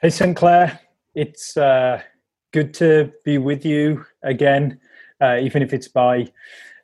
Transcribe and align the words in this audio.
Hey, 0.00 0.10
St. 0.10 0.36
Clair. 0.36 0.78
It's 1.16 1.56
uh, 1.56 2.00
good 2.52 2.72
to 2.74 3.12
be 3.24 3.36
with 3.38 3.64
you 3.64 4.04
again, 4.22 4.78
uh, 5.20 5.38
even 5.38 5.60
if 5.60 5.72
it's 5.72 5.88
by 5.88 6.28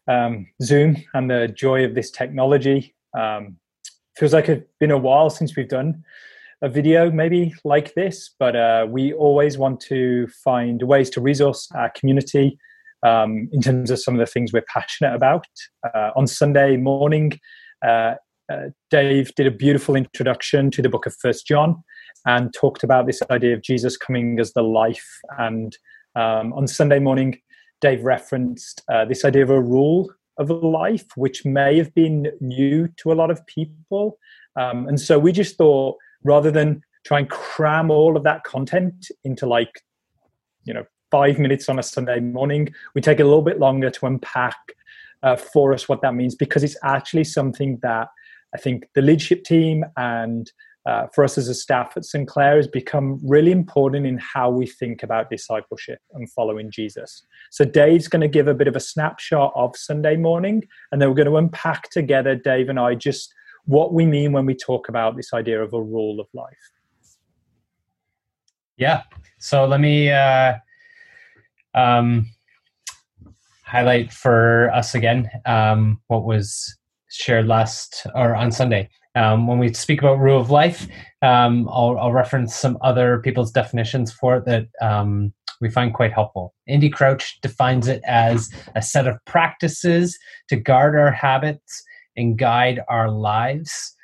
um, 0.08 0.48
Zoom 0.60 0.96
and 1.14 1.30
the 1.30 1.46
joy 1.46 1.84
of 1.84 1.94
this 1.94 2.10
technology. 2.10 2.96
Um, 3.16 3.58
feels 4.16 4.32
like 4.32 4.48
it's 4.48 4.66
been 4.80 4.90
a 4.90 4.98
while 4.98 5.30
since 5.30 5.54
we've 5.54 5.68
done 5.68 6.02
a 6.60 6.68
video 6.68 7.08
maybe 7.08 7.54
like 7.64 7.94
this, 7.94 8.34
but 8.36 8.56
uh, 8.56 8.88
we 8.90 9.12
always 9.12 9.58
want 9.58 9.78
to 9.82 10.26
find 10.42 10.82
ways 10.82 11.08
to 11.10 11.20
resource 11.20 11.68
our 11.76 11.90
community 11.90 12.58
um, 13.04 13.48
in 13.52 13.62
terms 13.62 13.92
of 13.92 14.00
some 14.00 14.14
of 14.14 14.18
the 14.18 14.26
things 14.26 14.52
we're 14.52 14.64
passionate 14.66 15.14
about. 15.14 15.46
Uh, 15.94 16.10
on 16.16 16.26
Sunday 16.26 16.76
morning, 16.76 17.38
uh, 18.52 18.68
Dave 18.90 19.34
did 19.34 19.46
a 19.46 19.50
beautiful 19.50 19.96
introduction 19.96 20.70
to 20.72 20.82
the 20.82 20.88
book 20.88 21.06
of 21.06 21.14
First 21.16 21.46
John 21.46 21.82
and 22.26 22.52
talked 22.52 22.82
about 22.82 23.06
this 23.06 23.22
idea 23.30 23.54
of 23.54 23.62
Jesus 23.62 23.96
coming 23.96 24.38
as 24.38 24.52
the 24.52 24.62
life. 24.62 25.18
And 25.38 25.76
um, 26.14 26.52
on 26.52 26.66
Sunday 26.66 26.98
morning, 26.98 27.38
Dave 27.80 28.04
referenced 28.04 28.82
uh, 28.92 29.04
this 29.04 29.24
idea 29.24 29.42
of 29.42 29.50
a 29.50 29.60
rule 29.60 30.10
of 30.38 30.50
life, 30.50 31.06
which 31.16 31.44
may 31.44 31.76
have 31.78 31.94
been 31.94 32.32
new 32.40 32.88
to 32.96 33.12
a 33.12 33.14
lot 33.14 33.30
of 33.30 33.44
people. 33.46 34.18
Um, 34.56 34.88
and 34.88 35.00
so 35.00 35.18
we 35.18 35.32
just 35.32 35.56
thought 35.56 35.96
rather 36.22 36.50
than 36.50 36.82
try 37.04 37.20
and 37.20 37.28
cram 37.28 37.90
all 37.90 38.16
of 38.16 38.24
that 38.24 38.44
content 38.44 39.10
into 39.24 39.46
like, 39.46 39.82
you 40.64 40.72
know, 40.72 40.84
five 41.10 41.38
minutes 41.38 41.68
on 41.68 41.78
a 41.78 41.82
Sunday 41.82 42.20
morning, 42.20 42.74
we 42.94 43.00
take 43.00 43.20
a 43.20 43.24
little 43.24 43.42
bit 43.42 43.58
longer 43.58 43.90
to 43.90 44.06
unpack 44.06 44.56
uh, 45.22 45.36
for 45.36 45.72
us 45.72 45.88
what 45.88 46.02
that 46.02 46.14
means 46.14 46.34
because 46.34 46.64
it's 46.64 46.76
actually 46.82 47.24
something 47.24 47.78
that 47.82 48.08
I 48.54 48.58
think 48.58 48.86
the 48.94 49.02
leadership 49.02 49.44
team 49.44 49.84
and 49.96 50.50
uh, 50.86 51.06
for 51.14 51.24
us 51.24 51.38
as 51.38 51.48
a 51.48 51.54
staff 51.54 51.94
at 51.96 52.04
St. 52.04 52.28
Clair 52.28 52.56
has 52.56 52.68
become 52.68 53.18
really 53.22 53.50
important 53.50 54.06
in 54.06 54.18
how 54.18 54.50
we 54.50 54.66
think 54.66 55.02
about 55.02 55.30
discipleship 55.30 55.98
and 56.12 56.30
following 56.30 56.70
Jesus. 56.70 57.24
So, 57.50 57.64
Dave's 57.64 58.06
going 58.06 58.20
to 58.20 58.28
give 58.28 58.48
a 58.48 58.54
bit 58.54 58.68
of 58.68 58.76
a 58.76 58.80
snapshot 58.80 59.52
of 59.56 59.76
Sunday 59.76 60.16
morning, 60.16 60.62
and 60.92 61.00
then 61.00 61.08
we're 61.08 61.14
going 61.14 61.28
to 61.28 61.36
unpack 61.38 61.88
together, 61.90 62.34
Dave 62.34 62.68
and 62.68 62.78
I, 62.78 62.94
just 62.96 63.32
what 63.64 63.94
we 63.94 64.04
mean 64.04 64.32
when 64.32 64.44
we 64.44 64.54
talk 64.54 64.90
about 64.90 65.16
this 65.16 65.32
idea 65.32 65.62
of 65.62 65.72
a 65.72 65.82
rule 65.82 66.20
of 66.20 66.26
life. 66.34 66.70
Yeah. 68.76 69.04
So, 69.38 69.64
let 69.64 69.80
me 69.80 70.10
uh, 70.10 70.56
um, 71.72 72.30
highlight 73.64 74.12
for 74.12 74.70
us 74.74 74.94
again 74.94 75.30
um, 75.46 76.02
what 76.08 76.24
was 76.24 76.76
shared 77.14 77.46
last 77.46 78.06
or 78.14 78.34
on 78.34 78.52
Sunday. 78.52 78.88
Um, 79.16 79.46
when 79.46 79.58
we 79.58 79.72
speak 79.72 80.00
about 80.00 80.18
rule 80.18 80.40
of 80.40 80.50
life, 80.50 80.88
um, 81.22 81.68
I'll, 81.70 81.96
I'll, 81.98 82.12
reference 82.12 82.54
some 82.54 82.76
other 82.80 83.20
people's 83.20 83.52
definitions 83.52 84.12
for 84.12 84.38
it 84.38 84.44
that 84.46 84.66
um, 84.82 85.32
we 85.60 85.70
find 85.70 85.94
quite 85.94 86.12
helpful. 86.12 86.52
Andy 86.66 86.90
Crouch 86.90 87.38
defines 87.40 87.86
it 87.86 88.02
as 88.04 88.50
a 88.74 88.82
set 88.82 89.06
of 89.06 89.16
practices 89.24 90.18
to 90.48 90.56
guard 90.56 90.96
our 90.96 91.12
habits 91.12 91.82
and 92.16 92.36
guide 92.36 92.80
our 92.88 93.08
lives. 93.08 93.94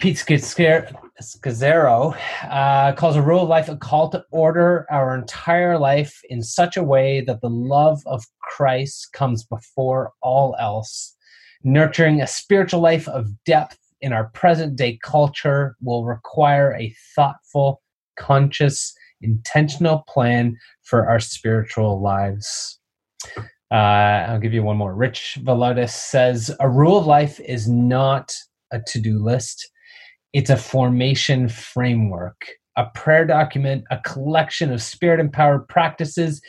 Pete 0.00 0.16
Scazzero 0.16 2.16
uh, 2.42 2.92
calls 2.92 3.16
a 3.16 3.22
rule 3.22 3.44
of 3.44 3.48
life 3.48 3.68
a 3.68 3.76
call 3.76 4.08
to 4.10 4.24
order 4.32 4.86
our 4.90 5.16
entire 5.16 5.78
life 5.78 6.20
in 6.28 6.42
such 6.42 6.76
a 6.76 6.82
way 6.82 7.20
that 7.20 7.40
the 7.40 7.48
love 7.48 8.02
of 8.04 8.24
Christ 8.40 9.12
comes 9.12 9.44
before 9.44 10.12
all 10.20 10.56
else. 10.58 11.13
Nurturing 11.64 12.20
a 12.20 12.26
spiritual 12.26 12.80
life 12.80 13.08
of 13.08 13.28
depth 13.44 13.78
in 14.02 14.12
our 14.12 14.28
present 14.34 14.76
day 14.76 14.98
culture 15.02 15.76
will 15.80 16.04
require 16.04 16.74
a 16.74 16.94
thoughtful, 17.16 17.80
conscious, 18.18 18.92
intentional 19.22 20.04
plan 20.06 20.56
for 20.82 21.08
our 21.08 21.18
spiritual 21.18 22.02
lives. 22.02 22.78
Uh, 23.70 24.26
I'll 24.28 24.38
give 24.38 24.52
you 24.52 24.62
one 24.62 24.76
more. 24.76 24.94
Rich 24.94 25.38
Villodas 25.42 25.90
says 25.90 26.54
a 26.60 26.68
rule 26.68 26.98
of 26.98 27.06
life 27.06 27.40
is 27.40 27.66
not 27.66 28.32
a 28.70 28.80
to 28.88 29.00
do 29.00 29.18
list, 29.18 29.70
it's 30.34 30.50
a 30.50 30.56
formation 30.56 31.48
framework, 31.48 32.46
a 32.76 32.86
prayer 32.86 33.24
document, 33.24 33.84
a 33.90 33.98
collection 33.98 34.72
of 34.72 34.82
spirit 34.82 35.20
empowered 35.20 35.68
practices 35.68 36.40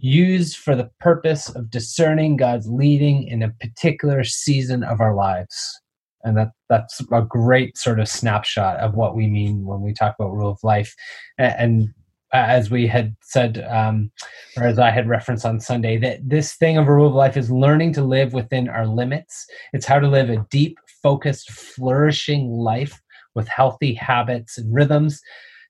used 0.00 0.56
for 0.56 0.76
the 0.76 0.90
purpose 1.00 1.48
of 1.50 1.70
discerning 1.70 2.36
God's 2.36 2.68
leading 2.68 3.26
in 3.26 3.42
a 3.42 3.50
particular 3.60 4.22
season 4.24 4.84
of 4.84 5.00
our 5.00 5.14
lives. 5.14 5.80
And 6.24 6.36
that 6.36 6.52
that's 6.68 7.00
a 7.12 7.22
great 7.22 7.76
sort 7.76 7.98
of 7.98 8.08
snapshot 8.08 8.76
of 8.76 8.94
what 8.94 9.16
we 9.16 9.26
mean 9.26 9.64
when 9.64 9.80
we 9.80 9.92
talk 9.92 10.14
about 10.18 10.32
rule 10.32 10.52
of 10.52 10.62
life. 10.62 10.94
And, 11.36 11.88
as 12.34 12.70
we 12.70 12.86
had 12.86 13.14
said 13.22 13.62
um, 13.68 14.10
or 14.56 14.64
as 14.64 14.78
i 14.78 14.90
had 14.90 15.06
referenced 15.06 15.44
on 15.44 15.60
sunday 15.60 15.98
that 15.98 16.18
this 16.26 16.54
thing 16.54 16.78
of 16.78 16.88
a 16.88 16.94
rule 16.94 17.08
of 17.08 17.14
life 17.14 17.36
is 17.36 17.50
learning 17.50 17.92
to 17.92 18.02
live 18.02 18.32
within 18.32 18.70
our 18.70 18.86
limits. 18.86 19.46
It's 19.74 19.84
how 19.84 19.98
to 19.98 20.08
live 20.08 20.30
a 20.30 20.46
deep 20.50 20.78
focused 21.02 21.50
flourishing 21.50 22.48
life 22.48 23.02
with 23.34 23.48
healthy 23.48 23.92
habits 23.92 24.56
and 24.56 24.74
rhythms 24.74 25.20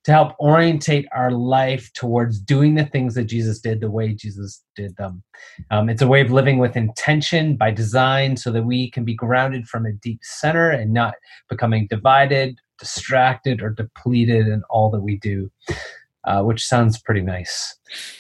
to 0.05 0.13
help 0.13 0.33
orientate 0.41 1.07
our 1.13 1.31
life 1.31 1.91
towards 1.95 2.41
doing 2.41 2.75
the 2.75 2.85
things 2.87 3.15
that 3.15 3.25
Jesus 3.25 3.61
did 3.61 3.81
the 3.81 3.91
way 3.91 4.13
Jesus 4.13 4.63
did 4.75 4.97
them. 4.97 5.23
Um, 5.71 5.89
it's 5.89 6.03
a 6.03 6.09
way 6.09 6.21
of 6.21 6.31
living 6.31 6.59
with 6.59 6.77
intention 6.77 7.57
by 7.57 7.71
design 7.71 8.37
so 8.37 8.51
that 8.51 8.65
we 8.65 8.91
can 8.91 9.05
be 9.05 9.15
grounded 9.15 9.69
from 9.69 9.87
a 9.87 9.93
deep 9.93 10.21
center 10.23 10.71
and 10.71 10.93
not 10.93 11.15
becoming 11.49 11.87
divided, 11.89 12.59
distracted, 12.79 13.63
or 13.63 13.71
depleted 13.71 14.49
in 14.49 14.63
all 14.71 14.91
that 14.91 15.03
we 15.03 15.19
do. 15.19 15.51
Uh, 16.25 16.41
which 16.41 16.65
sounds 16.65 17.03
pretty 17.03 17.21
nice. 17.21 17.77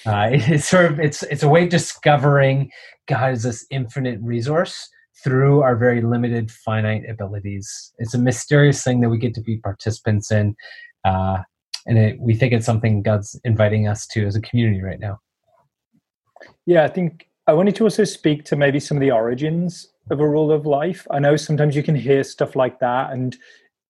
Uh, 0.07 0.31
it's 0.33 0.69
sort 0.69 0.87
of 0.87 0.99
it's 0.99 1.23
it's 1.23 1.45
a 1.45 1.49
way 1.49 1.63
of 1.63 1.69
discovering 1.69 2.69
God 3.07 3.33
is 3.33 3.45
this 3.45 3.65
infinite 3.71 4.19
resource 4.21 4.89
through 5.23 5.63
our 5.63 5.77
very 5.77 6.01
limited 6.01 6.51
finite 6.51 7.09
abilities. 7.09 7.93
It's 7.99 8.15
a 8.15 8.19
mysterious 8.19 8.83
thing 8.83 9.01
that 9.01 9.09
we 9.09 9.19
get 9.19 9.35
to 9.35 9.41
be 9.41 9.59
participants 9.59 10.33
in, 10.33 10.57
uh, 11.05 11.39
and 11.87 11.99
it, 11.99 12.21
we 12.21 12.35
think 12.35 12.53
it's 12.53 12.67
something 12.67 13.03
God's 13.03 13.39
inviting 13.45 13.89
us 13.89 14.07
to 14.09 14.27
as 14.27 14.37
a 14.37 14.41
community 14.41 14.83
right 14.83 15.01
now. 15.01 15.19
Yeah, 16.67 16.85
I 16.85 16.89
think 16.89 17.29
I 17.47 17.53
wanted 17.53 17.77
to 17.77 17.85
also 17.85 18.05
speak 18.05 18.45
to 18.47 18.57
maybe 18.57 18.81
some 18.81 18.97
of 18.97 19.01
the 19.01 19.11
origins 19.11 19.89
of 20.11 20.21
a 20.21 20.29
rule 20.29 20.53
of 20.53 20.67
life. 20.67 21.07
I 21.11 21.19
know 21.19 21.37
sometimes 21.37 21.75
you 21.75 21.83
can 21.83 21.95
hear 21.95 22.23
stuff 22.25 22.57
like 22.57 22.79
that, 22.81 23.13
and 23.13 23.37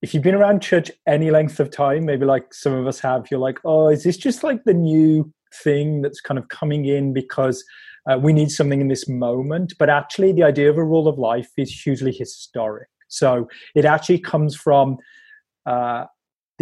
if 0.03 0.13
you've 0.13 0.23
been 0.23 0.35
around 0.35 0.61
church 0.61 0.91
any 1.07 1.31
length 1.31 1.61
of 1.61 1.71
time, 1.71 2.05
maybe 2.05 2.27
like 2.27 2.53
some 2.53 2.73
of 2.73 2.87
us 2.87 2.99
have, 3.01 3.31
you're 3.31 3.41
like, 3.41 3.61
oh, 3.65 3.89
is 3.89 4.03
this 4.03 4.17
just 4.17 4.43
like 4.43 4.65
the 4.65 4.75
new 4.75 5.33
thing 5.63 6.03
that's 6.03 6.21
kind 6.21 6.39
of 6.39 6.49
coming 6.49 6.87
in 6.87 7.13
because 7.13 7.65
uh, 8.11 8.19
we 8.19 8.33
need 8.33 8.51
something 8.51 8.81
in 8.81 8.89
this 8.89 9.09
moment? 9.09 9.75
But 9.79 9.89
actually, 9.89 10.33
the 10.33 10.43
idea 10.43 10.69
of 10.69 10.77
a 10.77 10.85
rule 10.85 11.07
of 11.07 11.19
life 11.19 11.51
is 11.57 11.71
hugely 11.71 12.11
historic. 12.11 12.89
So 13.07 13.49
it 13.77 13.85
actually 13.85 14.19
comes 14.19 14.57
from 14.57 14.99
uh, 15.67 16.07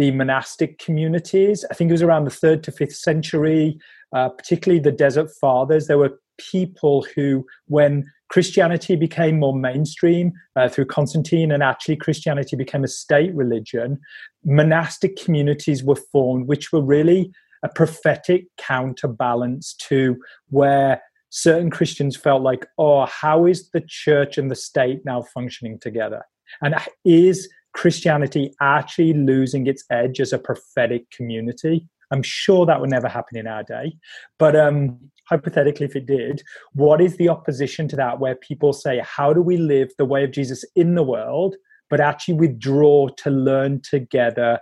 the 0.01 0.09
monastic 0.09 0.79
communities. 0.79 1.63
I 1.69 1.75
think 1.75 1.91
it 1.91 1.93
was 1.93 2.01
around 2.01 2.25
the 2.25 2.31
third 2.31 2.63
to 2.63 2.71
fifth 2.71 2.95
century, 2.95 3.77
uh, 4.15 4.29
particularly 4.29 4.81
the 4.81 4.91
Desert 4.91 5.29
Fathers. 5.39 5.85
There 5.85 5.99
were 5.99 6.19
people 6.39 7.05
who, 7.13 7.45
when 7.67 8.11
Christianity 8.31 8.95
became 8.95 9.37
more 9.37 9.55
mainstream 9.55 10.31
uh, 10.55 10.69
through 10.69 10.85
Constantine, 10.85 11.51
and 11.51 11.61
actually 11.61 11.97
Christianity 11.97 12.55
became 12.55 12.83
a 12.83 12.87
state 12.87 13.31
religion, 13.35 13.99
monastic 14.43 15.17
communities 15.23 15.83
were 15.83 16.01
formed, 16.11 16.47
which 16.47 16.73
were 16.73 16.81
really 16.81 17.31
a 17.61 17.69
prophetic 17.69 18.45
counterbalance 18.57 19.75
to 19.87 20.17
where 20.49 20.99
certain 21.29 21.69
Christians 21.69 22.17
felt 22.17 22.41
like, 22.41 22.65
oh, 22.79 23.05
how 23.05 23.45
is 23.45 23.69
the 23.69 23.83
church 23.87 24.39
and 24.39 24.49
the 24.49 24.55
state 24.55 25.01
now 25.05 25.21
functioning 25.21 25.77
together? 25.77 26.23
And 26.63 26.73
is 27.05 27.47
Christianity 27.73 28.53
actually 28.61 29.13
losing 29.13 29.67
its 29.67 29.83
edge 29.89 30.19
as 30.19 30.33
a 30.33 30.39
prophetic 30.39 31.09
community. 31.11 31.87
I'm 32.11 32.23
sure 32.23 32.65
that 32.65 32.81
would 32.81 32.89
never 32.89 33.07
happen 33.07 33.37
in 33.37 33.47
our 33.47 33.63
day. 33.63 33.93
But 34.37 34.55
um, 34.55 34.99
hypothetically, 35.29 35.85
if 35.85 35.95
it 35.95 36.05
did, 36.05 36.43
what 36.73 37.01
is 37.01 37.15
the 37.17 37.29
opposition 37.29 37.87
to 37.87 37.95
that 37.95 38.19
where 38.19 38.35
people 38.35 38.73
say, 38.73 39.01
how 39.03 39.33
do 39.33 39.41
we 39.41 39.57
live 39.57 39.91
the 39.97 40.05
way 40.05 40.23
of 40.23 40.31
Jesus 40.31 40.65
in 40.75 40.95
the 40.95 41.03
world, 41.03 41.55
but 41.89 42.01
actually 42.01 42.33
withdraw 42.33 43.07
to 43.07 43.29
learn 43.29 43.81
together 43.81 44.59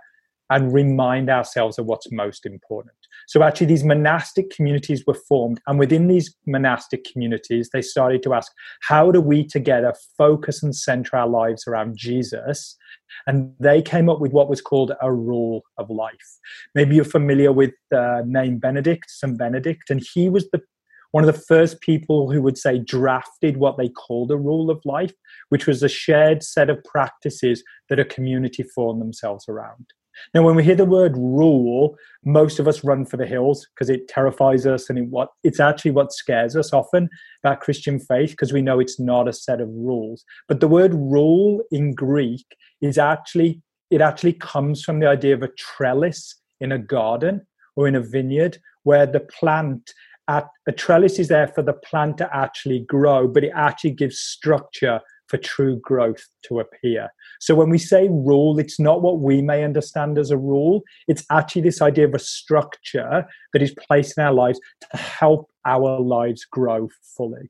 and 0.48 0.72
remind 0.72 1.30
ourselves 1.30 1.78
of 1.78 1.86
what's 1.86 2.10
most 2.12 2.46
important? 2.46 2.94
So, 3.26 3.42
actually, 3.42 3.68
these 3.68 3.84
monastic 3.84 4.50
communities 4.50 5.04
were 5.06 5.14
formed. 5.14 5.60
And 5.66 5.78
within 5.78 6.08
these 6.08 6.34
monastic 6.46 7.04
communities, 7.04 7.70
they 7.72 7.82
started 7.82 8.22
to 8.24 8.34
ask, 8.34 8.50
how 8.82 9.12
do 9.12 9.20
we 9.20 9.44
together 9.46 9.94
focus 10.16 10.62
and 10.62 10.74
center 10.74 11.16
our 11.16 11.28
lives 11.28 11.64
around 11.66 11.96
Jesus? 11.96 12.76
And 13.26 13.54
they 13.60 13.82
came 13.82 14.08
up 14.08 14.20
with 14.20 14.32
what 14.32 14.48
was 14.48 14.60
called 14.60 14.92
a 15.00 15.12
rule 15.12 15.62
of 15.78 15.90
life. 15.90 16.38
Maybe 16.74 16.96
you're 16.96 17.04
familiar 17.04 17.52
with 17.52 17.72
the 17.90 18.22
name 18.26 18.58
Benedict, 18.58 19.10
St. 19.10 19.36
Benedict, 19.36 19.90
and 19.90 20.02
he 20.14 20.28
was 20.28 20.48
the 20.50 20.60
one 21.12 21.24
of 21.24 21.34
the 21.34 21.42
first 21.48 21.80
people 21.80 22.30
who 22.30 22.40
would 22.40 22.56
say 22.56 22.78
drafted 22.78 23.56
what 23.56 23.76
they 23.76 23.88
called 23.88 24.30
a 24.30 24.36
rule 24.36 24.70
of 24.70 24.80
life, 24.84 25.12
which 25.48 25.66
was 25.66 25.82
a 25.82 25.88
shared 25.88 26.42
set 26.42 26.70
of 26.70 26.82
practices 26.84 27.64
that 27.88 27.98
a 27.98 28.04
community 28.04 28.62
formed 28.62 29.00
themselves 29.00 29.46
around. 29.48 29.86
Now, 30.34 30.42
when 30.42 30.54
we 30.54 30.64
hear 30.64 30.74
the 30.74 30.84
word 30.84 31.16
rule, 31.16 31.96
most 32.24 32.58
of 32.58 32.68
us 32.68 32.84
run 32.84 33.04
for 33.04 33.16
the 33.16 33.26
hills 33.26 33.66
because 33.74 33.90
it 33.90 34.08
terrifies 34.08 34.66
us, 34.66 34.90
and 34.90 34.98
it 34.98 35.06
what 35.06 35.30
it's 35.42 35.60
actually 35.60 35.92
what 35.92 36.12
scares 36.12 36.56
us 36.56 36.72
often 36.72 37.08
about 37.42 37.60
Christian 37.60 37.98
faith 37.98 38.30
because 38.30 38.52
we 38.52 38.62
know 38.62 38.80
it's 38.80 39.00
not 39.00 39.28
a 39.28 39.32
set 39.32 39.60
of 39.60 39.68
rules. 39.70 40.24
But 40.48 40.60
the 40.60 40.68
word 40.68 40.94
rule 40.94 41.62
in 41.70 41.94
Greek 41.94 42.46
is 42.80 42.98
actually 42.98 43.62
it 43.90 44.00
actually 44.00 44.34
comes 44.34 44.82
from 44.82 45.00
the 45.00 45.08
idea 45.08 45.34
of 45.34 45.42
a 45.42 45.48
trellis 45.58 46.36
in 46.60 46.72
a 46.72 46.78
garden 46.78 47.46
or 47.76 47.88
in 47.88 47.96
a 47.96 48.00
vineyard 48.00 48.58
where 48.84 49.06
the 49.06 49.20
plant 49.20 49.92
at 50.28 50.48
a 50.68 50.72
trellis 50.72 51.18
is 51.18 51.28
there 51.28 51.48
for 51.48 51.62
the 51.62 51.72
plant 51.72 52.18
to 52.18 52.36
actually 52.36 52.80
grow, 52.80 53.26
but 53.26 53.42
it 53.42 53.52
actually 53.54 53.90
gives 53.90 54.20
structure 54.20 55.00
for 55.30 55.38
true 55.38 55.78
growth 55.80 56.26
to 56.42 56.58
appear. 56.58 57.08
So 57.38 57.54
when 57.54 57.70
we 57.70 57.78
say 57.78 58.08
rule, 58.08 58.58
it's 58.58 58.80
not 58.80 59.00
what 59.00 59.20
we 59.20 59.40
may 59.40 59.62
understand 59.64 60.18
as 60.18 60.30
a 60.30 60.36
rule. 60.36 60.82
It's 61.06 61.24
actually 61.30 61.62
this 61.62 61.80
idea 61.80 62.06
of 62.06 62.14
a 62.14 62.18
structure 62.18 63.26
that 63.52 63.62
is 63.62 63.74
placed 63.86 64.18
in 64.18 64.24
our 64.24 64.34
lives 64.34 64.60
to 64.90 64.96
help 64.96 65.48
our 65.64 66.00
lives 66.00 66.44
grow 66.44 66.88
fully. 67.16 67.48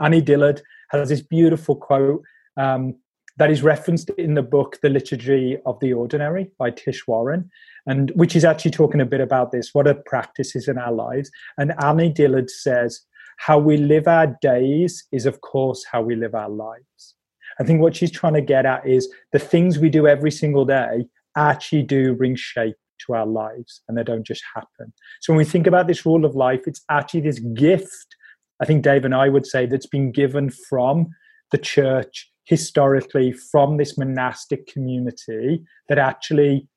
Annie 0.00 0.20
Dillard 0.20 0.62
has 0.90 1.08
this 1.08 1.22
beautiful 1.22 1.76
quote 1.76 2.22
um, 2.56 2.96
that 3.38 3.50
is 3.50 3.62
referenced 3.62 4.10
in 4.10 4.34
the 4.34 4.42
book 4.42 4.78
The 4.82 4.90
Liturgy 4.90 5.56
of 5.64 5.78
the 5.80 5.92
Ordinary 5.92 6.50
by 6.58 6.70
Tish 6.70 7.06
Warren, 7.06 7.50
and 7.86 8.10
which 8.10 8.36
is 8.36 8.44
actually 8.44 8.72
talking 8.72 9.00
a 9.00 9.06
bit 9.06 9.20
about 9.20 9.52
this, 9.52 9.70
what 9.72 9.86
are 9.86 9.94
practices 9.94 10.68
in 10.68 10.76
our 10.76 10.92
lives. 10.92 11.30
And 11.56 11.72
Annie 11.80 12.10
Dillard 12.10 12.50
says, 12.50 13.00
how 13.38 13.58
we 13.58 13.76
live 13.76 14.06
our 14.06 14.26
days 14.40 15.04
is, 15.12 15.26
of 15.26 15.40
course, 15.40 15.84
how 15.90 16.02
we 16.02 16.16
live 16.16 16.34
our 16.34 16.48
lives. 16.48 17.14
I 17.60 17.64
think 17.64 17.80
what 17.80 17.96
she's 17.96 18.10
trying 18.10 18.34
to 18.34 18.40
get 18.40 18.66
at 18.66 18.86
is 18.86 19.12
the 19.32 19.38
things 19.38 19.78
we 19.78 19.90
do 19.90 20.06
every 20.06 20.30
single 20.30 20.64
day 20.64 21.06
actually 21.36 21.82
do 21.82 22.14
bring 22.14 22.34
shape 22.36 22.76
to 23.06 23.14
our 23.14 23.26
lives 23.26 23.82
and 23.88 23.96
they 23.96 24.04
don't 24.04 24.26
just 24.26 24.42
happen. 24.54 24.92
So 25.20 25.32
when 25.32 25.38
we 25.38 25.44
think 25.44 25.66
about 25.66 25.86
this 25.86 26.06
rule 26.06 26.24
of 26.24 26.34
life, 26.34 26.62
it's 26.66 26.82
actually 26.90 27.20
this 27.20 27.40
gift, 27.54 28.16
I 28.60 28.64
think 28.64 28.82
Dave 28.82 29.04
and 29.04 29.14
I 29.14 29.28
would 29.28 29.46
say, 29.46 29.66
that's 29.66 29.86
been 29.86 30.12
given 30.12 30.50
from 30.50 31.08
the 31.50 31.58
church 31.58 32.30
historically, 32.44 33.32
from 33.32 33.76
this 33.76 33.96
monastic 33.96 34.66
community 34.66 35.62
that 35.88 35.98
actually 35.98 36.68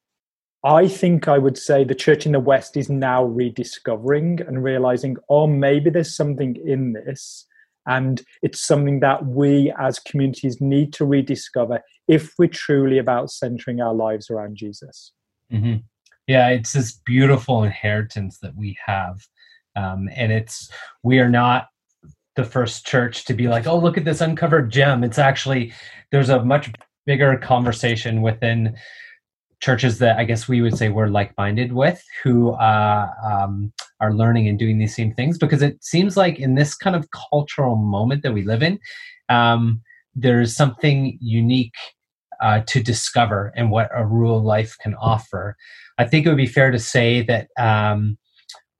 I 0.66 0.88
think 0.88 1.28
I 1.28 1.38
would 1.38 1.60
say 1.60 1.84
the 1.84 1.94
church 1.94 2.26
in 2.26 2.32
the 2.32 2.40
West 2.40 2.76
is 2.76 2.90
now 2.90 3.24
rediscovering 3.24 4.42
and 4.42 4.64
realizing, 4.64 5.16
oh, 5.30 5.46
maybe 5.46 5.92
there's 5.92 6.16
something 6.16 6.56
in 6.66 6.94
this. 6.94 7.46
And 7.86 8.24
it's 8.42 8.66
something 8.66 9.00
that 9.02 9.28
we 9.28 9.72
as 9.78 10.00
communities 10.00 10.60
need 10.60 10.92
to 10.94 11.06
rediscover 11.06 11.82
if 12.08 12.34
we're 12.40 12.50
truly 12.50 12.98
about 12.98 13.30
centering 13.30 13.80
our 13.80 13.94
lives 13.94 14.32
around 14.32 14.56
Jesus. 14.56 15.12
Mm-hmm. 15.54 15.76
Yeah, 16.26 16.50
it's 16.50 16.74
this 16.74 17.00
beautiful 17.06 17.64
inheritance 17.64 18.40
that 18.40 18.56
we 18.56 18.76
have. 18.84 19.20
Um, 19.76 20.10
and 20.16 20.32
it's, 20.32 20.72
we 21.04 21.20
are 21.20 21.30
not 21.30 21.68
the 22.36 22.44
first 22.44 22.88
church 22.88 23.26
to 23.26 23.36
be 23.36 23.48
like, 23.48 23.68
oh, 23.68 23.78
look 23.78 24.00
at 24.00 24.06
this 24.06 24.22
uncovered 24.22 24.72
gem. 24.72 25.04
It's 25.04 25.20
actually, 25.20 25.74
there's 26.12 26.30
a 26.30 26.44
much 26.44 26.72
bigger 27.06 27.38
conversation 27.38 28.24
within 28.24 28.76
churches 29.60 30.00
that 30.00 30.18
I 30.18 30.24
guess 30.26 30.48
we 30.48 30.62
would 30.62 30.78
say 30.78 30.90
we're 30.90 31.08
like-minded 31.08 31.74
with, 31.74 32.04
who 32.24 32.52
uh, 32.52 33.08
um, 33.24 33.72
are 34.00 34.14
learning 34.14 34.48
and 34.48 34.60
doing 34.60 34.78
these 34.78 34.96
same 34.96 35.14
things. 35.14 35.38
Because 35.38 35.62
it 35.62 35.84
seems 35.84 36.18
like 36.18 36.40
in 36.40 36.56
this 36.56 36.76
kind 36.76 36.96
of 36.96 37.08
cultural 37.32 37.76
moment 37.76 38.24
that 38.24 38.34
we 38.34 38.44
live 38.44 38.64
in, 38.64 38.80
um, 39.30 39.82
there's 40.16 40.56
something 40.56 41.18
unique 41.22 41.76
uh, 42.42 42.62
to 42.68 42.82
discover 42.82 43.52
and 43.56 43.72
what 43.72 43.90
a 43.94 44.06
rural 44.06 44.44
life 44.44 44.76
can 44.82 44.96
offer. 44.96 45.56
I 45.98 46.06
think 46.06 46.26
it 46.26 46.30
would 46.30 46.38
be 46.38 46.48
fair 46.48 46.72
to 46.72 46.80
say 46.80 47.22
that 47.24 47.48
um, 47.58 48.18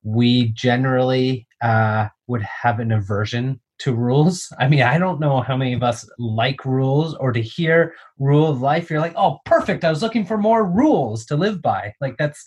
we 0.04 0.50
generally 0.50 1.48
uh, 1.62 2.08
would 2.28 2.42
have 2.42 2.80
an 2.80 2.92
aversion 2.92 3.60
to 3.80 3.94
rules. 3.94 4.52
I 4.60 4.68
mean, 4.68 4.82
I 4.82 4.98
don't 4.98 5.20
know 5.20 5.42
how 5.42 5.58
many 5.58 5.74
of 5.74 5.84
us 5.84 6.08
like 6.18 6.66
rules 6.66 7.16
or 7.16 7.32
to 7.32 7.42
hear 7.42 7.94
rule 8.20 8.48
of 8.48 8.62
life. 8.62 8.90
You're 8.90 9.00
like, 9.00 9.16
oh, 9.16 9.40
perfect. 9.46 9.84
I 9.84 9.90
was 9.90 10.02
looking 10.02 10.26
for 10.26 10.38
more 10.38 10.66
rules 10.66 11.26
to 11.26 11.36
live 11.36 11.62
by. 11.62 11.94
Like 12.02 12.16
that's 12.18 12.44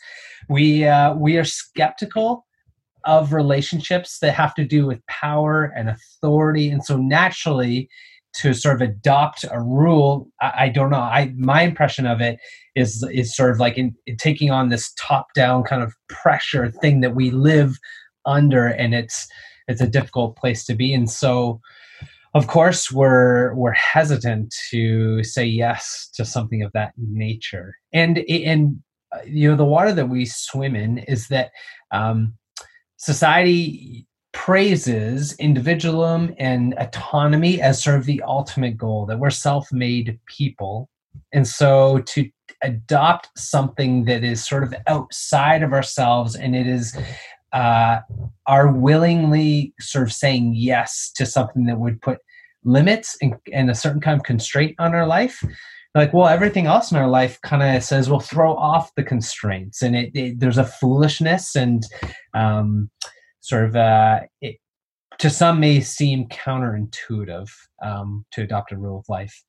we 0.48 0.86
uh, 0.86 1.14
we 1.14 1.36
are 1.36 1.44
skeptical 1.44 2.44
of 3.04 3.32
relationships 3.32 4.18
that 4.18 4.34
have 4.34 4.54
to 4.54 4.64
do 4.64 4.86
with 4.86 5.06
power 5.06 5.72
and 5.76 5.88
authority, 5.88 6.68
and 6.68 6.84
so 6.84 6.96
naturally 6.96 7.88
to 8.34 8.52
sort 8.52 8.80
of 8.80 8.88
adopt 8.88 9.44
a 9.50 9.60
rule 9.60 10.28
I, 10.40 10.52
I, 10.56 10.68
don't 10.68 10.90
know 10.90 10.98
i 10.98 11.32
my 11.36 11.62
impression 11.62 12.06
of 12.06 12.20
it 12.20 12.38
is 12.76 13.02
is 13.10 13.34
sort 13.34 13.50
of 13.50 13.58
like 13.58 13.78
in, 13.78 13.94
in 14.06 14.16
taking 14.16 14.50
on 14.50 14.68
this 14.68 14.92
top 14.98 15.28
down 15.34 15.64
kind 15.64 15.82
of 15.82 15.94
pressure 16.08 16.70
thing 16.70 17.00
that 17.00 17.14
we 17.14 17.30
live 17.30 17.78
under 18.26 18.66
and 18.66 18.94
it's 18.94 19.26
it's 19.68 19.80
a 19.80 19.86
difficult 19.86 20.36
place 20.36 20.64
to 20.66 20.74
be. 20.74 20.92
And 20.92 21.10
so 21.10 21.60
of 22.34 22.46
course 22.46 22.92
we're 22.92 23.54
we're 23.54 23.72
hesitant 23.72 24.54
to 24.70 25.22
say 25.24 25.44
yes 25.44 26.10
to 26.14 26.24
something 26.24 26.62
of 26.62 26.72
that 26.72 26.92
nature. 26.96 27.74
And 27.92 28.18
and 28.18 28.82
you 29.26 29.50
know 29.50 29.56
the 29.56 29.64
water 29.64 29.92
that 29.92 30.08
we 30.08 30.24
swim 30.26 30.76
in 30.76 30.98
is 30.98 31.28
that 31.28 31.50
um, 31.90 32.34
society 32.96 34.06
praises 34.32 35.34
individualism 35.34 36.34
and 36.38 36.74
autonomy 36.74 37.60
as 37.60 37.82
sort 37.82 37.96
of 37.98 38.04
the 38.04 38.22
ultimate 38.22 38.76
goal 38.76 39.06
that 39.06 39.18
we're 39.18 39.30
self-made 39.30 40.18
people. 40.26 40.88
And 41.32 41.46
so 41.46 42.00
to 42.00 42.30
adopt 42.62 43.30
something 43.36 44.04
that 44.04 44.22
is 44.22 44.46
sort 44.46 44.62
of 44.62 44.74
outside 44.86 45.62
of 45.62 45.72
ourselves 45.72 46.36
and 46.36 46.54
it 46.54 46.66
is 46.66 46.96
uh, 47.52 48.00
are 48.46 48.72
willingly 48.72 49.74
sort 49.80 50.06
of 50.06 50.12
saying 50.12 50.54
yes 50.54 51.10
to 51.16 51.26
something 51.26 51.66
that 51.66 51.78
would 51.78 52.00
put 52.02 52.18
limits 52.64 53.16
and, 53.22 53.34
and 53.52 53.70
a 53.70 53.74
certain 53.74 54.00
kind 54.00 54.18
of 54.18 54.24
constraint 54.24 54.74
on 54.78 54.94
our 54.94 55.06
life. 55.06 55.42
Like 55.94 56.12
well 56.12 56.28
everything 56.28 56.66
else 56.66 56.92
in 56.92 56.98
our 56.98 57.08
life 57.08 57.40
kind 57.42 57.62
of 57.62 57.82
says 57.82 58.10
we'll 58.10 58.20
throw 58.20 58.54
off 58.54 58.94
the 58.94 59.02
constraints. 59.02 59.82
And 59.82 59.96
it, 59.96 60.10
it 60.14 60.40
there's 60.40 60.58
a 60.58 60.64
foolishness 60.64 61.56
and 61.56 61.82
um, 62.34 62.90
sort 63.40 63.64
of 63.64 63.76
uh, 63.76 64.20
it, 64.40 64.56
to 65.18 65.30
some 65.30 65.60
may 65.60 65.80
seem 65.80 66.28
counterintuitive 66.28 67.50
um, 67.82 68.24
to 68.32 68.42
adopt 68.42 68.72
a 68.72 68.76
rule 68.76 68.98
of 68.98 69.08
life. 69.08 69.42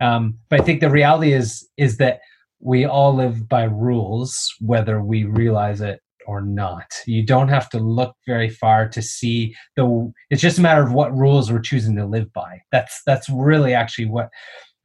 Um, 0.00 0.38
but 0.48 0.60
i 0.60 0.64
think 0.64 0.80
the 0.80 0.90
reality 0.90 1.32
is 1.32 1.68
is 1.76 1.96
that 1.96 2.20
we 2.60 2.84
all 2.84 3.14
live 3.14 3.48
by 3.48 3.64
rules 3.64 4.54
whether 4.60 5.02
we 5.02 5.24
realize 5.24 5.80
it 5.80 6.00
or 6.26 6.40
not. 6.40 6.90
You 7.06 7.24
don't 7.24 7.48
have 7.48 7.68
to 7.70 7.78
look 7.78 8.14
very 8.26 8.50
far 8.50 8.88
to 8.88 9.02
see 9.02 9.54
the. 9.76 10.12
It's 10.30 10.42
just 10.42 10.58
a 10.58 10.62
matter 10.62 10.82
of 10.82 10.92
what 10.92 11.16
rules 11.16 11.50
we're 11.50 11.60
choosing 11.60 11.96
to 11.96 12.06
live 12.06 12.32
by. 12.32 12.60
That's 12.72 13.02
that's 13.06 13.28
really 13.28 13.74
actually 13.74 14.06
what 14.06 14.28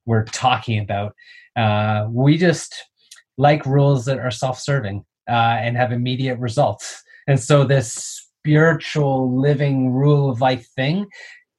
we're 0.06 0.26
talking 0.26 0.80
about. 0.80 1.14
Uh, 1.56 2.08
we 2.10 2.38
just 2.38 2.76
like 3.38 3.66
rules 3.66 4.06
that 4.06 4.20
are 4.20 4.32
self-serving 4.32 5.04
uh, 5.30 5.58
and 5.60 5.78
have 5.78 5.92
immediate 5.92 6.38
results. 6.40 7.02
And 7.28 7.40
so 7.40 7.64
this 7.64 8.28
spiritual 8.44 9.40
living 9.40 9.92
rule 9.92 10.30
of 10.30 10.42
life 10.42 10.68
thing 10.76 11.06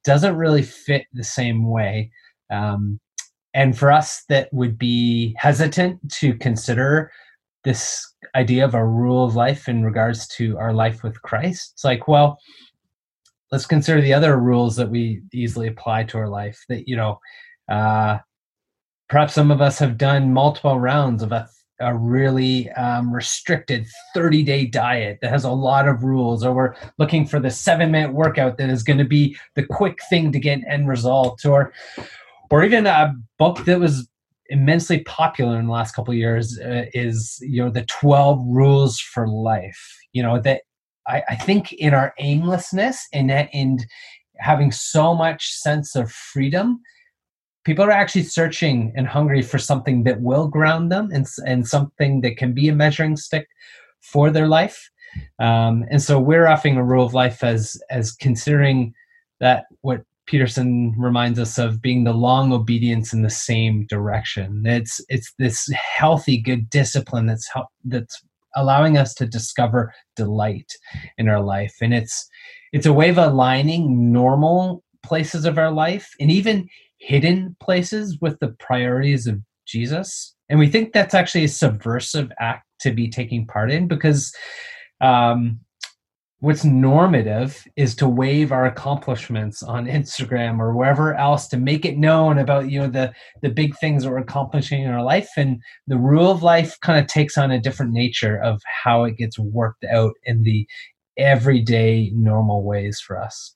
doesn't 0.03 0.35
really 0.35 0.61
fit 0.63 1.05
the 1.13 1.23
same 1.23 1.69
way. 1.69 2.11
Um, 2.51 2.99
and 3.53 3.77
for 3.77 3.91
us 3.91 4.23
that 4.29 4.49
would 4.51 4.77
be 4.77 5.35
hesitant 5.37 5.99
to 6.13 6.35
consider 6.35 7.11
this 7.63 8.12
idea 8.35 8.65
of 8.65 8.73
a 8.73 8.85
rule 8.85 9.25
of 9.25 9.35
life 9.35 9.67
in 9.67 9.83
regards 9.83 10.27
to 10.27 10.57
our 10.57 10.73
life 10.73 11.03
with 11.03 11.21
Christ. 11.21 11.73
It's 11.73 11.83
like, 11.83 12.07
well, 12.07 12.39
let's 13.51 13.65
consider 13.65 14.01
the 14.01 14.13
other 14.13 14.37
rules 14.37 14.75
that 14.75 14.89
we 14.89 15.21
easily 15.31 15.67
apply 15.67 16.03
to 16.05 16.17
our 16.17 16.27
life. 16.27 16.63
That 16.69 16.87
you 16.87 16.95
know, 16.95 17.19
uh, 17.69 18.19
perhaps 19.09 19.33
some 19.33 19.51
of 19.51 19.61
us 19.61 19.79
have 19.79 19.97
done 19.97 20.33
multiple 20.33 20.79
rounds 20.79 21.21
of 21.21 21.31
a, 21.31 21.47
a 21.79 21.95
really 21.95 22.71
um, 22.71 23.13
restricted 23.13 23.85
30 24.13 24.43
day 24.43 24.65
diet 24.65 25.19
that 25.21 25.29
has 25.29 25.43
a 25.43 25.51
lot 25.51 25.87
of 25.87 26.03
rules, 26.03 26.43
or 26.43 26.53
we're 26.53 26.75
looking 26.97 27.25
for 27.25 27.39
the 27.39 27.51
seven 27.51 27.91
minute 27.91 28.13
workout 28.13 28.57
that 28.57 28.69
is 28.69 28.83
going 28.83 28.99
to 28.99 29.05
be 29.05 29.37
the 29.55 29.63
quick 29.63 29.99
thing 30.09 30.31
to 30.31 30.39
get 30.39 30.61
end 30.67 30.87
result, 30.87 31.45
or 31.45 31.71
or 32.49 32.63
even 32.63 32.87
a 32.87 33.13
book 33.37 33.63
that 33.65 33.79
was 33.79 34.07
immensely 34.53 35.01
popular 35.03 35.59
in 35.59 35.65
the 35.65 35.71
last 35.71 35.93
couple 35.95 36.13
of 36.13 36.17
years 36.17 36.59
uh, 36.59 36.85
is 36.93 37.37
you 37.41 37.63
know 37.63 37.69
the 37.69 37.85
12 37.85 38.39
rules 38.47 38.99
for 38.99 39.27
life. 39.27 39.97
You 40.13 40.23
know 40.23 40.39
that 40.41 40.61
I, 41.07 41.23
I 41.29 41.35
think 41.35 41.73
in 41.73 41.93
our 41.93 42.13
aimlessness 42.19 43.07
and 43.11 43.29
that 43.29 43.49
in 43.51 43.79
having 44.37 44.71
so 44.71 45.13
much 45.13 45.51
sense 45.51 45.95
of 45.95 46.11
freedom 46.11 46.79
people 47.63 47.85
are 47.85 47.91
actually 47.91 48.23
searching 48.23 48.91
and 48.95 49.07
hungry 49.07 49.41
for 49.41 49.57
something 49.57 50.03
that 50.03 50.21
will 50.21 50.47
ground 50.47 50.91
them 50.91 51.09
and, 51.13 51.25
and 51.45 51.67
something 51.67 52.21
that 52.21 52.37
can 52.37 52.53
be 52.53 52.67
a 52.67 52.75
measuring 52.75 53.15
stick 53.15 53.47
for 54.01 54.29
their 54.29 54.47
life. 54.47 54.89
Um, 55.39 55.85
and 55.89 56.01
so 56.01 56.19
we're 56.19 56.47
offering 56.47 56.77
a 56.77 56.83
rule 56.83 57.05
of 57.05 57.13
life 57.13 57.43
as 57.43 57.81
as 57.89 58.11
considering 58.11 58.93
that 59.39 59.65
what 59.81 60.01
Peterson 60.33 60.95
reminds 60.97 61.37
us 61.37 61.59
of 61.59 61.79
being 61.79 62.05
the 62.05 62.11
long 62.11 62.51
obedience 62.51 63.13
in 63.13 63.21
the 63.21 63.29
same 63.29 63.85
direction. 63.85 64.63
It's 64.65 64.99
it's 65.07 65.31
this 65.37 65.69
healthy, 65.73 66.41
good 66.41 66.71
discipline 66.71 67.27
that's 67.27 67.47
that's 67.85 68.19
allowing 68.55 68.97
us 68.97 69.13
to 69.15 69.27
discover 69.27 69.93
delight 70.15 70.71
in 71.19 71.29
our 71.29 71.39
life, 71.39 71.75
and 71.83 71.93
it's 71.93 72.27
it's 72.71 72.87
a 72.87 72.93
way 72.93 73.09
of 73.09 73.19
aligning 73.19 74.11
normal 74.11 74.83
places 75.03 75.45
of 75.45 75.59
our 75.59 75.69
life 75.69 76.09
and 76.19 76.31
even 76.31 76.67
hidden 76.97 77.55
places 77.59 78.17
with 78.19 78.39
the 78.39 78.55
priorities 78.59 79.27
of 79.27 79.39
Jesus. 79.67 80.33
And 80.49 80.57
we 80.57 80.67
think 80.67 80.93
that's 80.93 81.13
actually 81.13 81.43
a 81.43 81.47
subversive 81.47 82.31
act 82.39 82.65
to 82.79 82.91
be 82.91 83.07
taking 83.07 83.45
part 83.45 83.71
in 83.71 83.87
because 83.87 84.35
um, 84.99 85.59
what's 86.43 86.65
normative 86.65 87.65
is 87.77 87.95
to 87.95 88.05
wave 88.05 88.51
our 88.51 88.65
accomplishments 88.65 89.63
on 89.63 89.85
Instagram 89.85 90.59
or 90.59 90.75
wherever 90.75 91.15
else 91.15 91.47
to 91.47 91.55
make 91.55 91.85
it 91.85 91.97
known 91.97 92.37
about 92.37 92.69
you 92.69 92.81
know 92.81 92.89
the 92.89 93.13
the 93.41 93.47
big 93.47 93.73
things 93.77 94.03
that 94.03 94.09
we're 94.09 94.17
accomplishing 94.17 94.83
in 94.83 94.91
our 94.91 95.01
life 95.01 95.29
and 95.37 95.61
the 95.87 95.97
rule 95.97 96.29
of 96.29 96.43
life 96.43 96.77
kind 96.81 96.99
of 96.99 97.07
takes 97.07 97.37
on 97.37 97.49
a 97.49 97.61
different 97.61 97.93
nature 97.93 98.43
of 98.43 98.61
how 98.83 99.05
it 99.05 99.15
gets 99.15 99.39
worked 99.39 99.85
out 99.85 100.15
in 100.25 100.43
the 100.43 100.67
everyday 101.15 102.11
normal 102.13 102.61
ways 102.61 102.99
for 102.99 103.17
us. 103.17 103.55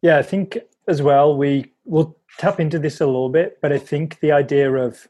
Yeah, 0.00 0.16
I 0.16 0.22
think 0.22 0.56
as 0.88 1.02
well 1.02 1.36
we 1.36 1.70
will 1.84 2.16
tap 2.38 2.58
into 2.58 2.78
this 2.78 3.02
a 3.02 3.06
little 3.06 3.28
bit, 3.28 3.58
but 3.60 3.70
I 3.70 3.76
think 3.76 4.18
the 4.20 4.32
idea 4.32 4.72
of 4.72 5.06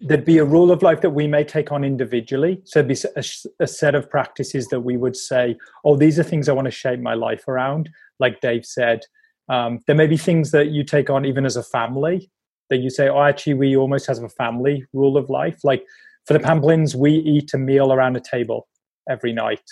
there'd 0.00 0.24
be 0.24 0.38
a 0.38 0.44
rule 0.44 0.70
of 0.70 0.82
life 0.82 1.02
that 1.02 1.10
we 1.10 1.26
may 1.26 1.44
take 1.44 1.70
on 1.70 1.84
individually. 1.84 2.60
So 2.64 2.80
there'd 2.80 2.88
be 2.88 3.08
a, 3.16 3.24
a, 3.60 3.66
set 3.66 3.94
of 3.94 4.08
practices 4.08 4.68
that 4.68 4.80
we 4.80 4.96
would 4.96 5.14
say, 5.14 5.56
oh, 5.84 5.96
these 5.96 6.18
are 6.18 6.22
things 6.22 6.48
I 6.48 6.52
want 6.52 6.66
to 6.66 6.70
shape 6.70 7.00
my 7.00 7.14
life 7.14 7.46
around. 7.46 7.90
Like 8.18 8.40
Dave 8.40 8.64
said, 8.64 9.02
um, 9.50 9.80
there 9.86 9.96
may 9.96 10.06
be 10.06 10.16
things 10.16 10.52
that 10.52 10.68
you 10.68 10.84
take 10.84 11.10
on 11.10 11.26
even 11.26 11.44
as 11.44 11.56
a 11.56 11.62
family 11.62 12.30
that 12.70 12.78
you 12.78 12.88
say, 12.88 13.08
oh, 13.08 13.22
actually, 13.22 13.54
we 13.54 13.76
almost 13.76 14.06
have 14.06 14.22
a 14.22 14.28
family 14.28 14.86
rule 14.92 15.16
of 15.16 15.28
life. 15.28 15.58
Like 15.64 15.84
for 16.26 16.32
the 16.32 16.38
Pamplins, 16.38 16.94
we 16.94 17.12
eat 17.12 17.52
a 17.52 17.58
meal 17.58 17.92
around 17.92 18.16
a 18.16 18.20
table 18.20 18.68
every 19.08 19.32
night, 19.32 19.62